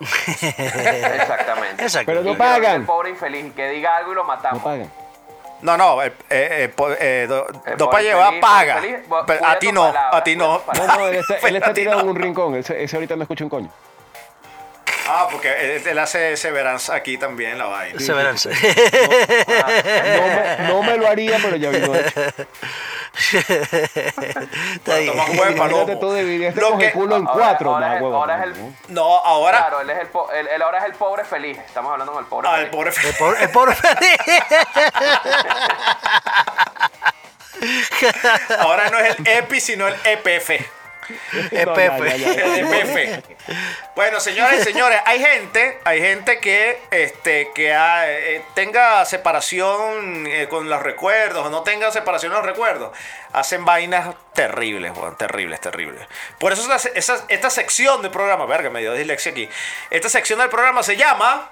[0.42, 1.82] Exactamente.
[1.82, 2.06] Exacto.
[2.06, 2.76] Pero no pagan.
[2.80, 4.62] El pobre infeliz que diga algo y lo No matamos.
[4.62, 4.90] pagan.
[5.62, 8.80] No, no, eh, eh, eh, eh, do- Eh, dos por para llevar feliz, paga.
[9.26, 10.62] Pero a ti no, a ti no.
[10.74, 12.02] No, no, él está, él está tirado no.
[12.04, 12.54] en un rincón.
[12.54, 13.70] Ese, ese ahorita no escucha un coño.
[15.06, 17.98] Ah, porque él, él hace severance aquí también la vaina.
[18.00, 18.48] Severance.
[18.48, 22.20] No me, no me lo haría, pero ya vino hecho.
[24.74, 24.96] Está
[25.56, 26.00] palomo.
[26.00, 26.12] tú
[26.60, 27.70] Lo que- culo en ahora- cuatro.
[27.74, 29.02] ahora nah, es- ahora es no, el- no.
[29.18, 29.58] Ahora.
[29.58, 31.58] Claro, él es el, po- él, él ahora es el pobre feliz.
[31.58, 32.64] Estamos hablando con el pobre Ah, feliz.
[32.64, 33.76] el pobre El pobre, el pobre
[38.58, 40.18] Ahora no es el EPI, sino el E
[41.50, 41.66] EPF.
[41.66, 42.56] No, ya, ya, ya, ya.
[42.56, 43.24] El EPF.
[43.96, 50.26] Bueno, señores y señores, hay gente, hay gente que, este, que ha- eh, tenga separación
[50.26, 52.96] eh, con los recuerdos o no tenga separación con los recuerdos.
[53.32, 56.06] Hacen vainas terribles, weón, terribles, terribles.
[56.38, 56.62] Por eso
[56.94, 59.48] esa- esta sección del programa, verga, me dio dislexia aquí.
[59.90, 61.50] Esta sección del programa se llama...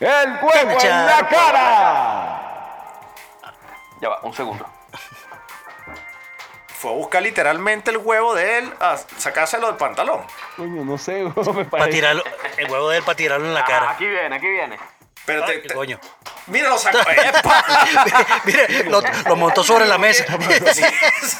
[0.00, 2.48] ¡El huevo en la cara!
[4.00, 4.68] Ya va, un segundo.
[6.82, 10.22] Fue a buscar literalmente el huevo de él a sacárselo del pantalón.
[10.56, 11.90] Coño, no sé, huevo, me Para parece.
[11.98, 12.24] tirarlo,
[12.56, 13.90] el huevo de él para tirarlo en la Ah, cara.
[13.90, 14.76] aquí viene, aquí viene.
[15.24, 16.00] Pero te, Ay, te- coño.
[16.48, 16.98] mira, lo sacó.
[18.44, 20.24] Mire, lo, lo montó sobre la mesa.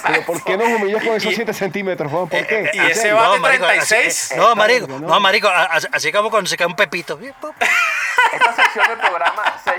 [0.06, 2.28] Pero ¿por qué nos humillas con esos Y- 7 centímetros, Juan?
[2.28, 2.70] ¿Por qué?
[2.72, 4.30] y ese va de marico, 36.
[4.30, 5.00] así- no, marico, no.
[5.00, 5.48] no, marico,
[5.92, 7.18] así como cuando se cae un pepito.
[7.20, 9.72] Esta sección del programa se...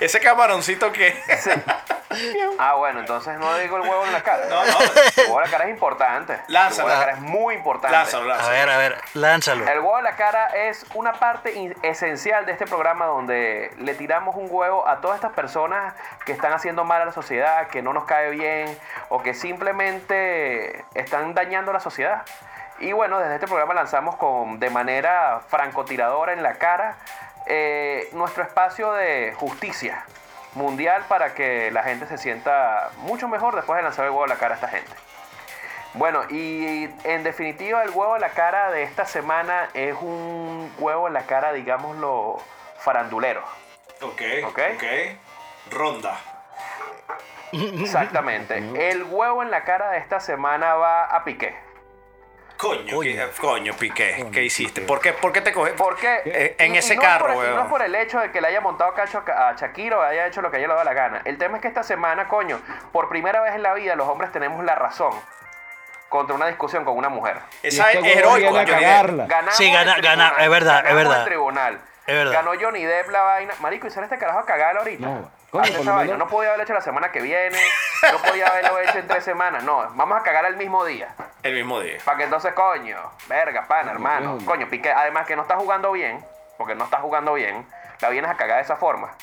[0.00, 1.14] Ese camaroncito que.
[2.58, 4.44] Ah, bueno, entonces no digo el huevo en la cara.
[4.46, 4.78] No, no.
[5.16, 6.38] El huevo en la cara es importante.
[6.48, 6.88] Lánzalo.
[6.90, 7.96] El huevo en la cara es muy importante.
[7.96, 8.50] Lázalo, A lázalo.
[8.50, 9.66] ver, a ver, lánzalo.
[9.66, 14.36] El huevo en la cara es una parte esencial de este programa donde le tiramos
[14.36, 15.94] un huevo a todas estas personas
[16.26, 18.78] que están haciendo mal a la sociedad, que no nos cae bien
[19.08, 22.22] o que simplemente están dañando la sociedad.
[22.78, 26.96] Y bueno, desde este programa lanzamos con, de manera francotiradora en la cara
[27.54, 30.06] eh, nuestro espacio de justicia
[30.54, 34.28] mundial para que la gente se sienta mucho mejor después de lanzar el huevo a
[34.28, 34.90] la cara a esta gente.
[35.92, 41.08] Bueno, y en definitiva el huevo en la cara de esta semana es un huevo
[41.08, 42.38] en la cara, digámoslo,
[42.78, 43.42] farandulero.
[44.00, 44.58] Ok, Ok.
[44.76, 44.84] ok.
[45.70, 46.18] Ronda.
[47.52, 48.56] Exactamente.
[48.90, 51.54] El huevo en la cara de esta semana va a Piqué.
[52.62, 53.00] Coño, Coño.
[53.02, 54.24] ¿qué- coño, Piqué.
[54.32, 54.82] ¿Qué hiciste?
[54.82, 55.72] ¿Por qué, por qué te coges?
[55.74, 56.22] ¿Por qué?
[56.24, 57.44] Eh, en Y- y ese no es carro, por-.
[57.48, 60.26] No es por el hecho de que le haya montado cacho a Shakira o haya
[60.28, 61.22] hecho lo que a ella le da la gana.
[61.24, 62.60] El tema es que esta semana, coño,
[62.92, 65.12] por primera vez en la vida los hombres tenemos la razón
[66.08, 67.38] contra una discusión con una mujer.
[67.64, 68.52] Esa es heroico.
[68.54, 71.18] Ganamos Sí, gana- gana, es verdad, es verdad.
[71.20, 71.80] el tribunal.
[72.06, 72.32] Es verdad.
[72.32, 73.54] Ganó Johnny Depp la vaina.
[73.60, 75.06] Marico, y sale este carajo a cagarla ahorita.
[75.06, 76.16] No, coño, Hace esa vaina.
[76.16, 77.58] No podía haberlo hecho la semana que viene.
[78.10, 79.62] No podía haberlo hecho en tres semanas.
[79.62, 81.14] No, vamos a cagar el mismo día.
[81.42, 81.98] El mismo día.
[82.04, 82.98] Para que entonces, coño,
[83.28, 84.34] verga, pana, hermano.
[84.34, 84.46] coño.
[84.46, 86.24] Coño, Piqué, además que no está jugando bien,
[86.56, 87.66] porque no está jugando bien,
[88.00, 89.14] la vienes a cagar de esa forma.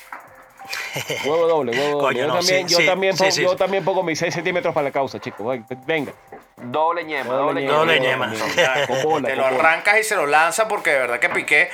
[1.24, 2.06] Huevo doble, huevo doble.
[2.06, 4.18] Coño, yo, no, también, sí, yo, sí, también sí, pongo, sí, yo también pongo mis
[4.18, 5.58] 6 centímetros para la causa, chicos.
[5.84, 6.12] Venga.
[6.56, 8.38] Doble ñema, Doble doble, ñema, ñema.
[8.38, 8.86] doble ñema.
[9.26, 9.56] te lo bola.
[9.56, 11.70] arrancas y se lo lanza porque de verdad que Piqué.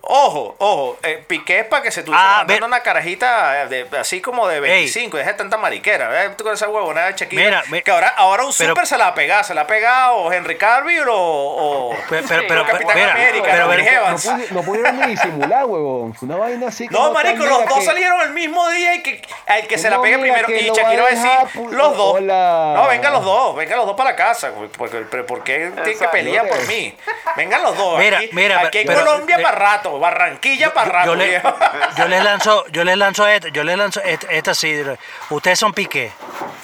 [0.00, 4.20] Ojo, ojo, eh, Piqué es para que se estuviese Ah, una carajita eh, de- así
[4.20, 6.34] como de 25 y deje tanta mariquera.
[6.42, 7.42] con esa huevona de Shakira.
[7.44, 9.44] Mira, mi- que ahora, ahora un pero- super se la ha pegado.
[9.44, 11.16] Se la ha pegado Henry Cavill o.
[11.16, 14.24] o Pero, pero, pero, Capitán mira, América, pero, Chris pero- Evans.
[14.24, 16.14] No, pudi- no pudieron ni disimular, huevón.
[16.14, 19.02] Fue una vaina así No, como marico, los dos que- salieron el mismo día y
[19.02, 20.48] que el que se la pegue primero.
[20.50, 21.30] Y Shakira va a decir,
[21.70, 22.14] los dos.
[22.16, 22.72] hola.
[22.76, 24.52] No, vengan los dos, vengan los dos para la casa.
[24.76, 26.96] Porque, pero ¿por qué tienen que pelear por mí?
[27.36, 27.98] Vengan los dos.
[27.98, 31.06] Mira, aquí, mira, aquí en Colombia eh, para rato, Barranquilla para rato.
[31.06, 31.40] yo, le,
[31.96, 34.82] yo les lanzo, yo les lanzo esta, yo les lanzo esta, esta sí.
[35.30, 36.12] Ustedes son Piqué.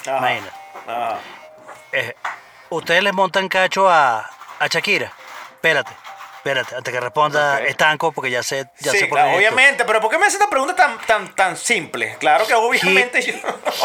[0.07, 0.29] Ajá.
[0.87, 1.17] Ajá.
[1.91, 2.13] Eh,
[2.69, 4.19] ¿Ustedes les montan cacho a,
[4.59, 5.11] a Shakira?
[5.53, 5.91] Espérate,
[6.37, 7.61] espérate, antes que responda.
[7.61, 10.35] Estanco, porque ya sé, ya sí, sé por claro, obviamente, pero ¿por qué me haces
[10.39, 12.17] esta pregunta tan, tan, tan simple?
[12.19, 13.33] Claro que obviamente yo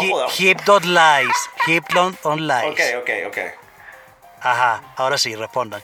[0.01, 1.37] Hip, hip dot lies.
[1.67, 1.85] Hip
[2.25, 2.65] on lies.
[2.65, 3.39] Ok, ok, ok.
[4.43, 5.83] Ajá, ahora sí, respondan.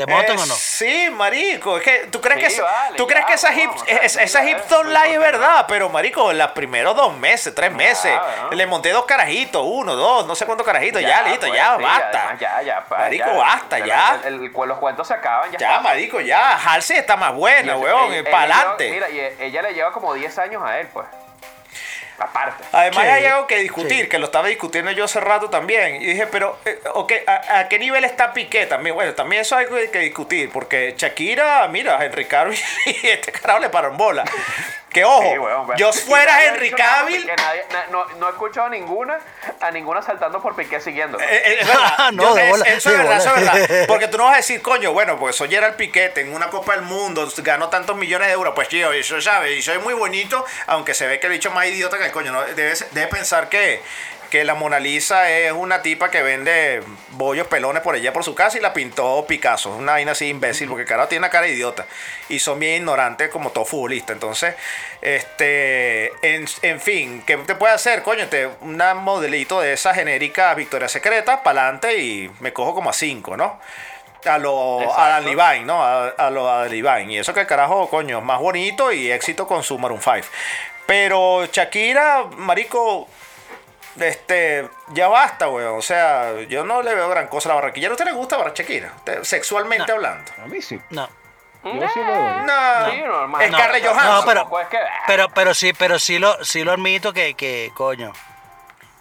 [0.00, 0.54] ¿Le montan Eh, o no?
[0.54, 3.52] Sí, marico, es que tú crees Sí, que esa- vale, tú crees ya, que esa
[3.54, 8.12] hip es- esa hip eh, es verdad, pero marico, los primeros dos meses, tres meses,
[8.42, 8.50] ¿no?
[8.50, 11.82] le monté dos carajitos, uno, dos, no sé cuántos carajitos, ya, listo, pues, ya, sí,
[11.82, 12.18] basta.
[12.18, 13.32] además, Ya, ya, pa, Marico, ya.
[13.36, 14.20] basta, ya.
[14.24, 15.58] el- el- los cuentos se acaban, ya.
[15.58, 15.80] Ya, está.
[15.80, 18.90] marico, ya, Halsey está más Y buena, ese- weón, para adelante.
[18.90, 21.06] Mira, y ella le lleva como 10 años a él, pues.
[22.20, 22.64] Aparte.
[22.72, 24.08] Además Sí, hay algo que discutir, sí.
[24.08, 25.96] que lo estaba discutiendo yo hace rato también.
[26.02, 28.94] Y dije, pero, eh, ok, ¿a, a qué nivel está Piqué también?
[28.94, 33.60] Bueno, también eso hay que, que discutir, porque Shakira, mira, Henry Cavill y este carajo
[33.60, 34.24] le pararon bola.
[34.90, 37.24] Que ojo, Sí, weón, yo fuera Henry Cavill...
[37.24, 39.18] porque nadie- na- no, no he escuchado a ninguna,
[39.60, 41.18] a ninguna saltando por Piqué siguiendo.
[41.20, 43.68] Eh, eh, es verdad, No, Yo- de es- bola, eso de es verdad, eso es
[43.68, 43.86] verdad.
[43.88, 46.72] Porque tú no vas a decir, coño, bueno, pues soy Gerald Piquete en una Copa
[46.72, 50.44] del Mundo, ganó tantos millones de euros, pues yo, eso sabe, y soy muy bonito,
[50.66, 52.42] aunque se ve que el bicho más idiota que el coño, ¿no?
[52.42, 53.80] debe, debe pensar que,
[54.30, 58.34] que la Mona Lisa es una tipa que vende bollos pelones por allá por su
[58.34, 61.52] casa y la pintó Picasso, una vaina así imbécil, porque carajo tiene una cara de
[61.52, 61.86] idiota
[62.28, 64.12] y son bien ignorantes como todo futbolista.
[64.12, 64.54] Entonces,
[65.02, 68.28] este, en, en fin, ¿qué te puede hacer, coño?
[68.28, 72.92] Te, una modelito de esa genérica Victoria Secreta para adelante y me cojo como a
[72.92, 73.60] cinco, ¿no?
[74.24, 75.02] A lo Exacto.
[75.02, 75.82] a Levine, ¿no?
[75.82, 77.14] A, a lo a Levine.
[77.14, 80.26] Y eso que el carajo, coño, más bonito y éxito con su Maroon 5.
[80.86, 83.08] Pero Shakira, marico,
[83.98, 85.78] este, ya basta, weón.
[85.78, 87.88] O sea, yo no le veo gran cosa a la barranquilla.
[87.88, 88.36] ¿A usted le gusta?
[88.38, 89.94] Usted, Sexualmente No.
[89.94, 90.30] hablando.
[90.42, 90.80] A mí sí.
[90.90, 91.08] No.
[91.62, 92.32] Yo sí lo doy.
[92.46, 93.42] No, Sí, normal.
[93.42, 94.14] es No, no, Johansson.
[94.14, 97.34] No, pero, Tampoco es que- pero, pero sí, pero sí lo, sí lo admito que,
[97.34, 98.12] que, coño,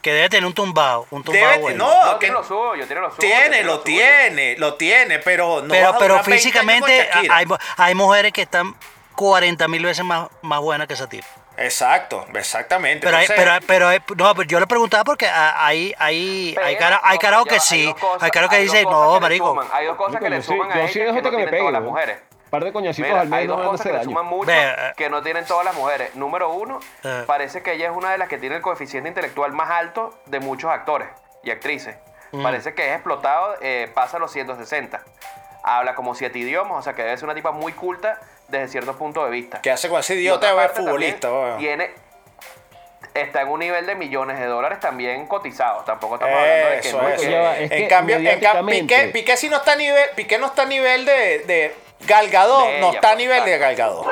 [0.02, 1.86] que debe tener un tumbado, un tumbado Debe- bueno.
[1.88, 3.20] no, No, que- tiene lo suyo, yo tiene lo suyo.
[3.22, 7.46] Tiene, lo tiene, lo tiene, pero no pero, pero durar 20 años con físicamente hay,
[7.78, 8.76] hay mujeres que están
[9.16, 11.28] 40 mil veces más, más buenas que esa tipa.
[11.60, 13.06] Exacto, exactamente.
[13.06, 16.76] Pero, hay, pero, pero hay- no, pero yo le preguntaba porque a- hay, hay, hay,
[16.76, 19.20] Pero, cara, hay carajo que sí, dos cosas- hay carajo que hay dos dice, no,
[19.20, 19.48] marico.
[19.50, 21.82] suman, Hay dos cosas que le suman a yo que no que me todas las
[21.84, 22.18] mujeres.
[22.50, 24.94] par de coñacitos Mira, al hay menos dos no cosas que le suman mucho eh.
[24.98, 26.16] que no tienen todas las mujeres.
[26.16, 27.24] Número uno, Eh.
[27.28, 30.40] parece que ella es una de las que tiene el coeficiente intelectual más alto de
[30.40, 31.08] muchos actores
[31.44, 31.96] y actrices.
[32.32, 32.42] Mm.
[32.42, 35.02] Parece que es explotado, eh, pasa los 160.
[35.64, 38.20] Habla como siete idiomas, o sea que debe ser una tipa muy culta
[38.50, 39.62] desde cierto punto de vista.
[39.62, 41.30] ¿Qué hace con ese idiota otra de ver parte futbolista?
[41.58, 41.92] Tiene,
[43.14, 45.86] está en un nivel de millones de dólares también cotizados.
[45.86, 47.22] Tampoco estamos hablando de que Eso, no, eso.
[47.24, 50.38] que- es en que cambio, en mediáticamente- Piqué, Piqué sí no está a nivel, Piqué
[50.38, 53.58] no está a nivel de, de Galgador, De no está a pues, nivel de.
[53.58, 54.06] Galgador.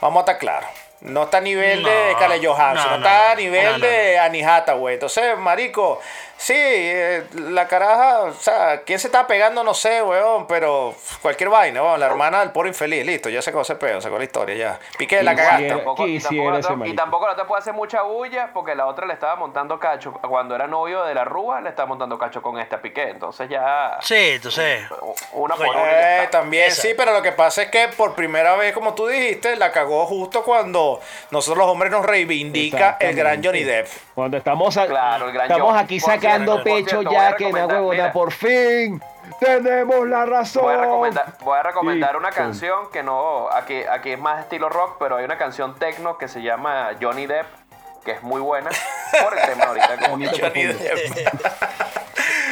[0.00, 0.68] Vamos a estar claros.
[1.02, 3.86] No está a nivel de Scarlett Johansson, no, no, no, está a nivel no, no,
[3.86, 4.94] de Annie Hathaway.
[4.94, 6.00] Entonces, marico,
[6.42, 9.62] sí, eh, la caraja, o sea, ¿quién se está pegando?
[9.64, 13.52] No sé, weón, pero cualquier vaina, weón, la hermana del pobre infeliz, listo, ya se
[13.52, 14.78] cómo se peo, sacó la historia, ya.
[14.98, 15.68] Piqué, la cagaste.
[15.68, 19.14] Tampoco- y, tampoco y tampoco la otra puede hacer mucha bulla porque la otra le
[19.14, 20.12] estaba montando cacho.
[20.12, 23.10] Cuando era novio de la Rúa, le estaba montando cacho con esta Piqué.
[23.10, 23.98] Entonces ya.
[24.00, 24.84] Sí, entonces,
[25.32, 26.82] Una por Eh, también Esa.
[26.82, 30.06] sí, pero lo que pasa es que por primera vez, como tú dijiste, la cagó
[30.06, 33.86] justo cuando nosotros los hombres nos reivindica el gran Johnny Depp.
[34.14, 35.84] Cuando estamos, a- Claro, el gran estamos Johnny.
[35.84, 39.02] aquí Por sacando pecho cierto, voy a ya que recomendar, huevona, por fin
[39.38, 40.62] tenemos la razón.
[40.62, 43.48] Voy a recomendar, voy a recomendar Sí, una canción que no.
[43.50, 47.26] Aquí, aquí es más estilo rock, pero hay una canción techno que se llama Johnny
[47.26, 47.46] Depp,
[48.04, 48.70] que es muy buena.
[49.22, 51.30] Por el tema ahorita que Johnny profundo.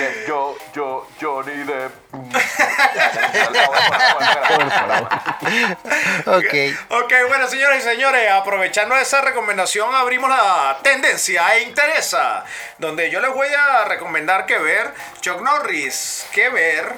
[0.01, 0.29] Depp.
[0.29, 1.93] yo, yo, Johnny Depp.
[6.27, 6.55] ok.
[7.03, 12.45] Ok, bueno, señoras y señores, aprovechando esa recomendación, abrimos la tendencia e interesa,
[12.79, 16.93] donde yo les voy a recomendar que ver Chuck Norris, que ver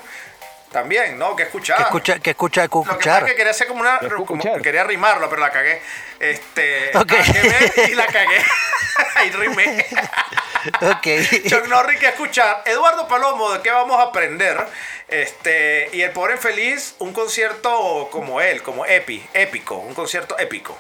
[0.71, 1.37] también, ¿no?
[1.37, 1.77] Que escuchar.
[1.77, 3.23] Que escucha, que escucha, que Lo que pasa escuchar.
[3.25, 3.99] es que quería hacer como una.
[3.99, 4.63] Como- escuchar.
[4.63, 5.83] quería rimarlo, pero la cagué.
[6.23, 6.97] Este.
[6.97, 7.11] Ok.
[7.11, 8.43] nada que ver y la cagué.
[9.27, 9.87] y rimé.
[10.81, 11.49] Ok.
[11.49, 12.63] Chuck Norris que escuchar.
[12.65, 14.57] Eduardo Palomo, ¿de qué vamos a aprender?
[15.09, 15.91] Este.
[15.93, 19.77] Y el pobre infeliz, un concierto como él, como epi, épico.
[19.79, 20.79] Un concierto épico.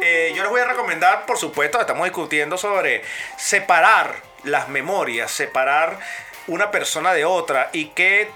[0.00, 3.02] Eh, yo les voy a recomendar, por supuesto, estamos discutiendo sobre
[3.36, 5.98] separar las memorias, separar
[6.46, 8.30] una persona de otra y qué,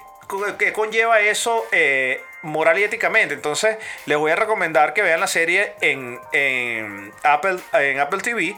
[0.58, 3.34] qué conlleva eso eh, moral y éticamente.
[3.34, 3.76] Entonces,
[4.06, 8.56] les voy a recomendar que vean la serie en, en Apple, en Apple TV.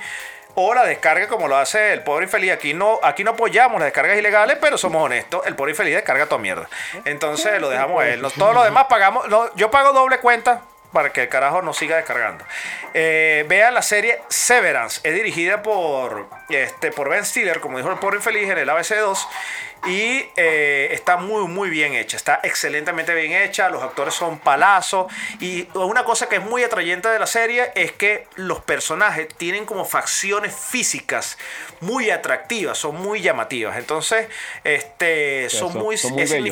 [0.56, 2.50] O la descarga como lo hace el pobre infeliz.
[2.52, 5.46] Aquí no, aquí no apoyamos las descargas ilegales, pero somos honestos.
[5.46, 6.68] El pobre infeliz descarga toda mierda.
[7.04, 8.20] Entonces lo dejamos a él.
[8.36, 9.28] Todos los demás pagamos.
[9.28, 10.62] no, yo pago doble cuenta
[10.92, 12.44] para que el carajo no siga descargando.
[12.94, 15.00] Eh, vean la serie Severance.
[15.04, 19.26] Es dirigida por, este, por Ben Stiller, como dijo el pobre infeliz en el ABC2.
[19.86, 22.16] Y eh, está muy, muy bien hecha.
[22.16, 23.70] Está excelentemente bien hecha.
[23.70, 25.10] Los actores son palazos.
[25.38, 29.64] Y una cosa que es muy atrayente de la serie es que los personajes tienen
[29.64, 31.38] como facciones físicas
[31.80, 32.76] muy atractivas.
[32.76, 33.78] Son muy llamativas.
[33.78, 34.28] Entonces,
[34.64, 36.44] este, son, son- muy, son muy es bellos.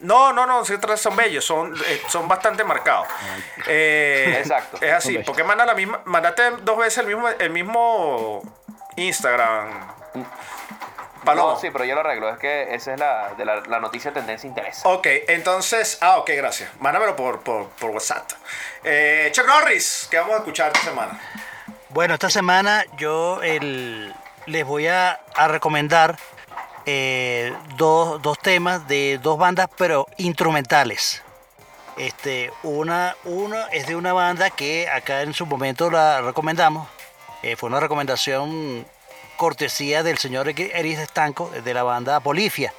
[0.00, 3.06] No, no, no, son bellos, son, eh, son bastante marcados.
[3.66, 4.78] Eh, Exacto.
[4.80, 8.42] Es así, porque manda la misma, mandaste dos veces el mismo, el mismo
[8.96, 9.96] Instagram.
[11.34, 12.30] No, sí, pero yo lo arreglo.
[12.30, 14.88] Es que esa es la, de la, la noticia de tendencia interesa.
[14.88, 16.70] Ok, entonces, ah, ok, gracias.
[16.80, 18.30] Mándamelo por, por, por WhatsApp.
[18.84, 21.20] Eh, Chuck Norris, ¿qué vamos a escuchar esta semana?
[21.90, 24.14] Bueno, esta semana yo el-
[24.46, 26.16] les voy a, a recomendar
[26.90, 31.22] eh, dos, dos temas de dos bandas, pero instrumentales.
[31.98, 36.88] Este, una, una es de una banda que acá en su momento la recomendamos.
[37.42, 38.86] Eh, fue una recomendación
[39.36, 42.72] cortesía del señor Eris Estanco de la banda Polifia,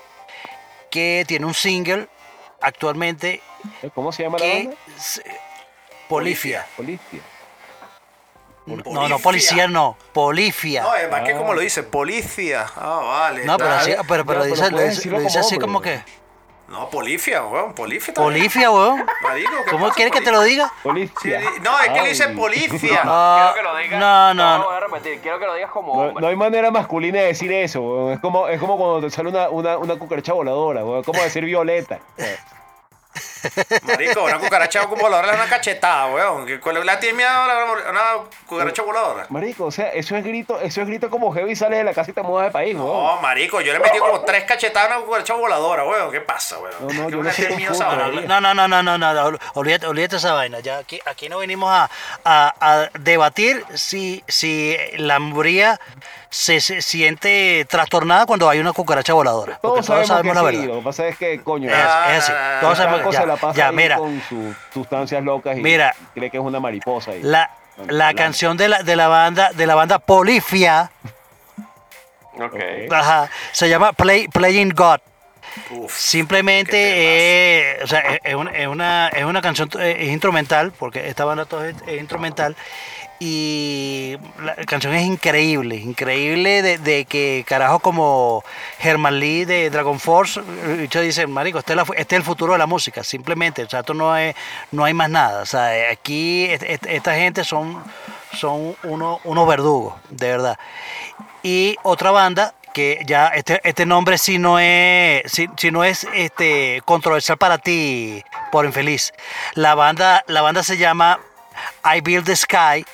[0.90, 2.08] que tiene un single
[2.62, 3.44] actualmente
[3.94, 4.76] ¿Cómo se llama la banda?
[6.08, 6.66] Polifia.
[6.76, 7.22] Polifia.
[8.78, 9.18] No, no, Polifia.
[9.24, 10.84] policía no, Polifia.
[10.84, 11.38] No, es más que Ah.
[11.38, 12.66] como lo dice, policía.
[12.76, 13.46] Ah, vale.
[13.46, 15.68] No, pero, así, pero, pero No, dice, lo dice- decirlo lo dice como así hombre,
[15.68, 16.20] como que.
[16.70, 18.14] No, polifia, weón, polifia.
[18.14, 18.36] también.
[18.42, 19.04] Polifia, weón.
[19.24, 20.66] Marico, ¿qué ¿Cómo pasa, quieres que te lo polifia?
[20.66, 20.68] diga?
[20.76, 21.42] Sí, Polifia.
[21.64, 22.36] no, es que le dice Ay.
[22.36, 23.02] policia.
[23.06, 24.00] Ah, quiero que lo digas.
[24.00, 24.66] no, no, lo no.
[24.66, 25.20] voy a repetir.
[25.20, 26.22] Quiero que lo digas como No, hombre.
[26.22, 28.14] no hay manera masculina de decir eso, weón.
[28.14, 31.00] Es como, es como cuando te sale una, una, una cucaracha voladora, weón.
[31.00, 32.00] Es como decir violeta.
[33.84, 36.46] Marico, una cucaracha como voladora es una cachetada, weón.
[36.46, 39.26] ¿Qué- ¿Cuál es la tiene miedo a una cucaracha voladora?
[39.30, 42.12] Marico, o sea, eso es grito, eso es grito como heavy sales de la casa
[42.12, 42.88] y te mudas de país, weón.
[42.88, 46.12] No, marico, yo le metí como tres cachetadas a una cucaracha voladora, weón.
[46.12, 46.76] ¿Qué pasa, weón?
[46.80, 47.50] No, no, ¿Qué yo no sé.
[48.28, 50.60] No, no, no, no, no, no, no, olvídate, olvídate esa vaina.
[50.60, 51.90] Ya aquí, aquí no venimos a,
[52.24, 55.80] a- a debatir si, si la hembría
[56.30, 59.58] se, se siente trastornada cuando hay una cucaracha voladora.
[59.62, 60.74] Porque Todos todos sabemos la que sí, verdad.
[60.74, 61.84] Lo que pasa es que, coño, Es, es
[62.24, 62.32] así.
[62.62, 65.96] Todos sabemos se la ya, pasa ya, ahí mira, con sus sustancias locas y Mira.
[66.14, 67.16] cree que es una mariposa.
[67.16, 70.92] Y, la, Bueno, la canción de la, de la banda de la banda Polifia
[72.36, 72.54] Ok.
[72.54, 72.94] Ok.
[72.94, 75.00] ajá, se llama Play, Playing God.
[75.72, 80.10] Uf, Simplemente es, o sea, es, es una, es una- es una canción eh, es
[80.10, 82.56] instrumental, porque esta banda todo es, es instrumental.
[83.22, 88.46] Y la canción es increíble, increíble de, de que carajo como
[88.80, 92.24] Herman Lee de Dragon Force, el bicho dice, marico, este es, la este es el
[92.24, 94.36] futuro de la música, simplemente, o sea, esto no, es,
[94.72, 95.42] no hay más nada.
[95.42, 97.84] O sea, aquí est- est- esta gente son,
[98.34, 100.58] son unos, unos verdugos, de verdad.
[101.44, 106.08] Y otra banda que ya este, este nombre si no es si, si no es
[106.14, 109.12] este controversial para ti por infeliz.
[109.56, 111.20] La banda la banda se llama
[111.84, 112.86] I Build the Sky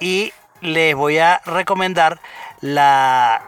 [0.00, 2.20] y les voy a recomendar
[2.60, 3.42] la,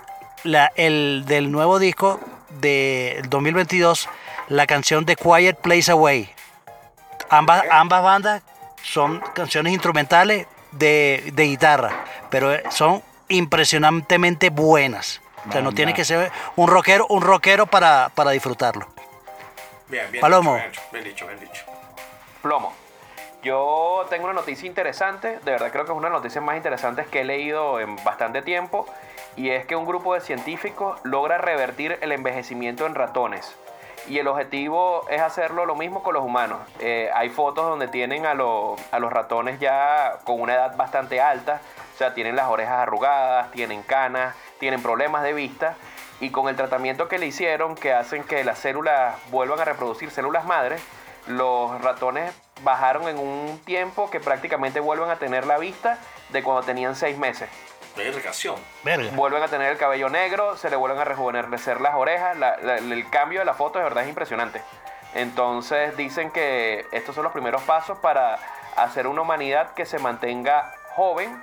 [0.44, 2.20] la el del nuevo disco
[2.60, 4.08] del 2022
[4.48, 6.28] la canción The Quiet Place Away.
[7.30, 8.42] Ambas, ambas bandas
[8.82, 15.20] son canciones instrumentales de, de guitarra, pero son impresionantemente buenas.
[15.48, 18.86] O sea, no tiene que ser un rockero, un rockero para, para disfrutarlo.
[19.88, 20.20] Bien, bien.
[20.20, 20.56] Palomo.
[20.56, 21.64] dicho, Bien dicho, bien dicho.
[22.42, 22.74] Plomo.
[23.42, 26.56] Yo tengo una noticia interesante, de verdad creo que es una de las noticias más
[26.56, 28.84] interesantes que he leído en bastante tiempo,
[29.34, 33.56] y es que un grupo de científicos logra revertir el envejecimiento en ratones.
[34.08, 36.58] Y el objetivo es hacerlo lo mismo con los humanos.
[36.80, 38.34] Eh, hay fotos donde tienen a, a
[38.98, 41.62] los ratones ya con una edad bastante alta,
[41.94, 45.76] o sea, tienen las orejas arrugadas, tienen canas, tienen problemas de vista,
[46.20, 50.10] y con el tratamiento que le hicieron, que hacen que las células vuelvan a reproducir
[50.10, 50.82] células madres,
[51.26, 55.98] los ratones bajaron en un tiempo que prácticamente vuelven a tener la vista
[56.30, 57.48] de cuando tenían seis meses.
[57.96, 58.56] Verificación.
[58.84, 59.10] Verga.
[59.14, 62.76] Vuelven a tener el cabello negro, se le vuelven a rejuvenecer las orejas, la- la-
[62.78, 64.62] el cambio de la foto de verdad es impresionante.
[65.14, 68.38] Entonces dicen que estos son los primeros pasos para
[68.76, 71.42] hacer una humanidad que se mantenga joven,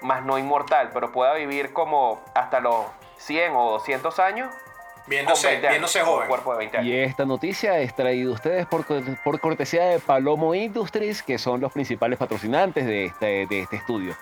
[0.00, 2.86] más no inmortal, pero pueda vivir como hasta los
[3.18, 4.52] 100 o 200 años.
[5.06, 6.28] Viéndose, 20 años, viéndose joven.
[6.28, 6.88] cuerpo de 20 años.
[6.88, 8.84] Y esta noticia es traída a ustedes por,
[9.22, 14.16] por cortesía de Palomo Industries, que son los principales patrocinantes de este, de este estudio.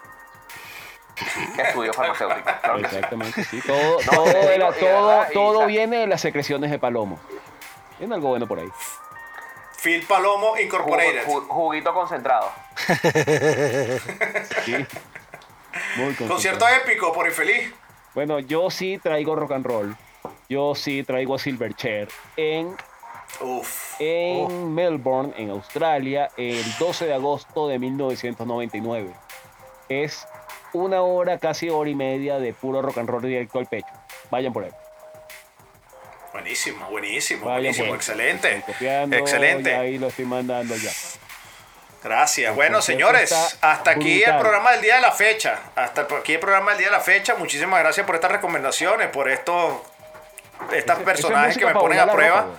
[1.59, 2.43] Estudio farmacéutico.
[2.63, 2.79] claro.
[2.79, 3.61] Exactamente, sí.
[3.67, 7.21] Todo, No, todo, digo, la- todo, y viene de las secreciones de Palomo.
[7.99, 8.69] Tiene algo bueno por ahí.
[9.81, 11.25] Phil Palomo Incorporated.
[11.27, 12.51] ju- juguito concentrado.
[14.65, 14.73] Sí.
[15.97, 16.29] Muy contento.
[16.35, 17.73] Concierto épico por infeliz.
[18.15, 19.97] Bueno, yo sí traigo rock and roll.
[20.53, 22.77] Yo sí traigo a Silverchair en
[23.41, 23.99] Uf.
[23.99, 29.15] en Melbourne, en Australia, el 12 de agosto de 1999.
[29.89, 30.29] Es
[30.75, 33.89] una hora, casi hora y media de puro rock and roll directo al pecho.
[34.31, 34.73] Vayan por ahí.
[36.35, 38.63] Buenísimo, buenísimo, Vayan buenísimo, excelente.
[38.67, 39.75] Copiando, Excelente.
[39.75, 40.91] ahí lo estoy mandando ya.
[42.05, 42.55] Gracias.
[42.55, 43.33] Bueno, señores,
[43.63, 45.61] hasta aquí el programa del día de la fecha.
[45.77, 47.37] Hasta aquí el programa del día de la fecha.
[47.37, 49.92] Muchísimas gracias por estas recomendaciones, por estos
[50.73, 52.41] estas Eso- eso es personajes que me ponen a prueba.
[52.43, 52.59] ropa.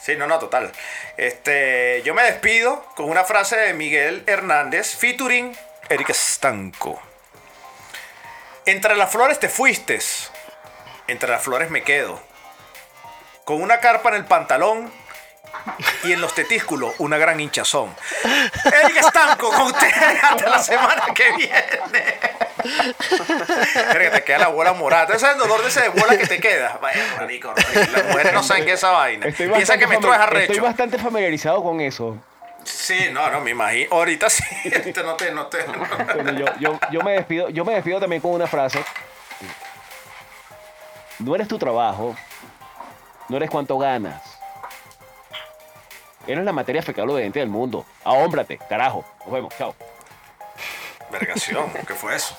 [0.00, 0.70] Sí, no, no, total.
[1.16, 5.56] Este, yo me despido con una frase de Miguel Hernández, featuring
[5.88, 7.00] Eric Stanco.
[8.66, 9.98] Entre las flores te fuiste,
[11.08, 12.20] entre las flores me quedo.
[13.44, 14.92] Con una carpa en el pantalón
[16.04, 17.94] y en los tetísculos una gran hinchazón.
[18.64, 22.18] Eric Stanco con ustedes hasta la semana que viene.
[23.92, 25.14] Que te queda la bola morada.
[25.14, 26.78] Ese es el dolor de ese de bola que te queda.
[26.80, 27.52] Vaya, marico.
[27.92, 29.26] Las mujeres no saben qué es esa vaina.
[29.36, 30.62] Piensa que me traes fami- Estoy arrecho.
[30.62, 32.16] bastante familiarizado con eso.
[32.64, 33.94] Sí, no, no, me imagino.
[33.94, 34.42] Ahorita sí.
[34.64, 35.64] Este no te, no te.
[36.38, 38.84] Yo, yo, yo me despido, yo me despido también con una frase.
[41.18, 42.14] No eres tu trabajo,
[43.28, 44.20] no eres cuánto ganas.
[46.26, 47.86] Eres la materia fecal obediente del mundo.
[48.04, 49.04] Ahómbrate, carajo.
[49.24, 49.74] Nos vemos, chao.
[51.10, 52.36] Vergación, ¿qué fue eso?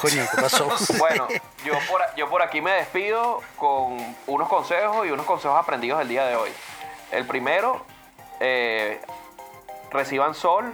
[0.00, 0.68] Coño, ¿qué pasó?
[0.98, 1.28] Bueno,
[1.64, 3.96] yo por, yo por aquí me despido con
[4.26, 6.50] unos consejos y unos consejos aprendidos del día de hoy.
[7.12, 7.84] El primero,
[8.40, 9.00] eh,
[9.90, 10.72] reciban sol,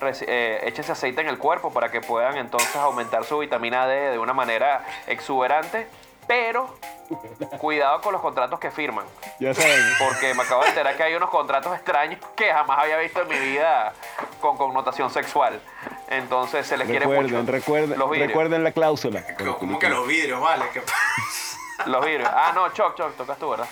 [0.00, 4.10] reci- eh, échense aceite en el cuerpo para que puedan entonces aumentar su vitamina D
[4.10, 5.88] de una manera exuberante,
[6.28, 6.76] pero
[7.58, 9.06] cuidado con los contratos que firman.
[9.40, 9.80] Ya saben.
[9.98, 13.28] Porque me acabo de enterar que hay unos contratos extraños que jamás había visto en
[13.28, 13.92] mi vida
[14.40, 15.60] con connotación sexual.
[16.08, 17.50] Entonces se les quiere Recuerden, mucho.
[17.52, 18.28] recuerden, los vidrios.
[18.28, 19.24] recuerden la cláusula.
[19.58, 20.66] ¿Cómo que los vidrios, vale?
[20.72, 20.82] ¿Qué
[21.86, 22.28] Los vidrios.
[22.32, 23.66] Ah, no, Choc, Choc, tocas tú, ¿verdad?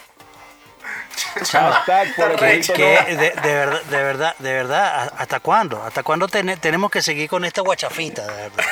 [1.50, 2.74] Hashtag por el no.
[2.74, 5.82] De, de verdad, de verdad, de verdad, ¿a- ¿hasta cuándo?
[5.82, 8.22] ¿Hasta cuándo tene- tenemos que seguir con esta guachafita?
[8.26, 8.64] De verdad?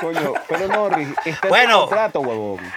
[0.00, 1.74] Coño, pero Norris, está en Bueno.
[1.82, 2.72] tu contrato, huevón.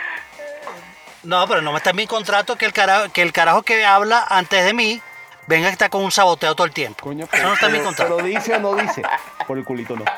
[1.23, 3.85] No, pero no me está en mi contrato que el carajo que, el carajo que
[3.85, 5.01] habla antes de mí
[5.47, 7.03] venga a estar con un saboteo todo el tiempo.
[7.05, 8.15] Coño, Eso no está en mi pero- contrato.
[8.17, 9.01] Pero dice o no dice.
[9.47, 10.05] Por el culito no.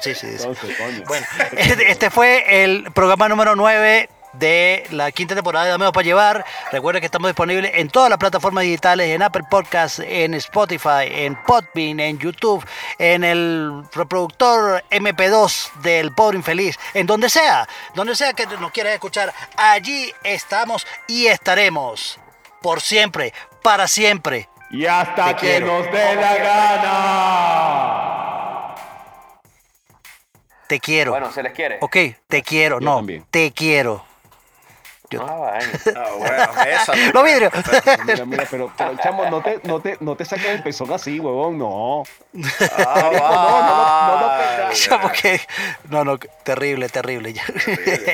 [0.00, 0.36] Sí, sí, sí.
[0.38, 1.02] Entonces, coño.
[1.06, 6.04] Bueno, este, este fue el programa número 9 de la quinta temporada de Dame para
[6.04, 6.44] llevar.
[6.72, 11.34] Recuerden que estamos disponibles en todas las plataformas digitales, en Apple Podcasts, en Spotify, en
[11.42, 12.64] Podbean, en YouTube,
[12.98, 18.92] en el reproductor MP2 del Pobre Infeliz, en donde sea, donde sea que nos quieras
[18.94, 22.18] escuchar, allí estamos y estaremos
[22.62, 24.48] por siempre, para siempre.
[24.70, 25.66] Y hasta Te que quiero.
[25.66, 27.96] nos dé la gana.
[30.68, 31.10] Te quiero.
[31.10, 31.78] Bueno, se les quiere.
[31.80, 31.96] Ok,
[32.28, 33.26] te quiero, Yo no, también.
[33.30, 34.04] te quiero.
[35.10, 35.72] Yo- Ah, vaina.
[35.96, 36.94] Ah, bueno, esa.
[37.12, 37.52] Los vidrios.
[38.06, 41.18] Mira, mira, pero, pero chamo, no te, no te, no te saques el pezón así,
[41.18, 42.04] huevón, no.
[42.86, 45.40] Ah, no, no, no, no, porque-
[45.88, 47.32] No, no, terrible, terrible.
[47.32, 47.42] Ya.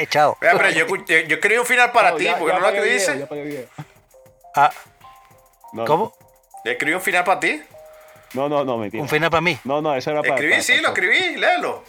[0.09, 0.39] Chao.
[0.41, 2.67] Mira, pero yo, yo, yo escribí un final para No, ti, ya- porque ya no
[2.67, 3.65] lo que video, video.
[4.55, 4.71] Ah,
[5.75, 6.15] No, ¿Cómo?
[6.65, 7.63] Yo escribí un final para ti.
[8.33, 9.03] No, no, no, mentira.
[9.03, 9.59] Un final para mí.
[9.65, 10.35] No, no, eso era para.
[10.35, 11.85] Escribí, para- sí, para- lo escribí, léelo.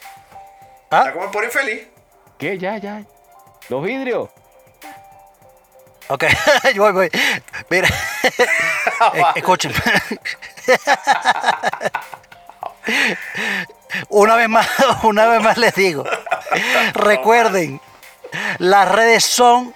[0.92, 1.88] Ah, Está como por infeliz.
[2.38, 2.58] ¿Qué?
[2.58, 3.04] Ya, ya.
[3.70, 4.30] Los vidrios.
[6.08, 6.24] Ok.
[6.76, 7.12] Yo voy, voy.
[7.70, 7.90] Mira.
[9.14, 9.72] Eh, Escuchen.
[14.10, 14.68] Una vez más,
[15.04, 16.04] una vez más les digo.
[16.94, 17.80] Recuerden,
[18.58, 19.74] las redes son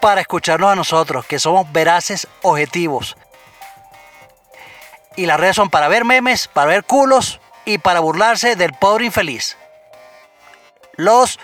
[0.00, 3.16] para escucharnos a nosotros, que somos veraces objetivos.
[5.16, 9.06] Y las redes son para ver memes, para ver culos y para burlarse del pobre
[9.06, 9.56] infeliz.
[10.94, 11.38] Los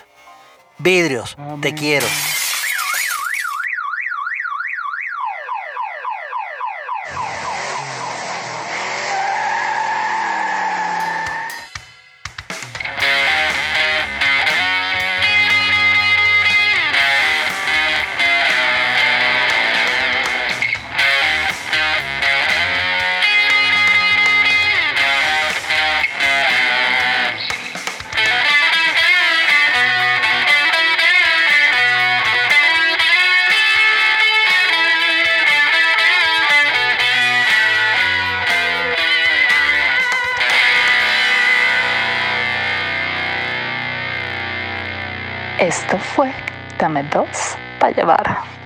[0.79, 1.37] vidrios.
[1.61, 2.07] Te quiero.
[46.93, 48.62] Dame dos para llevar.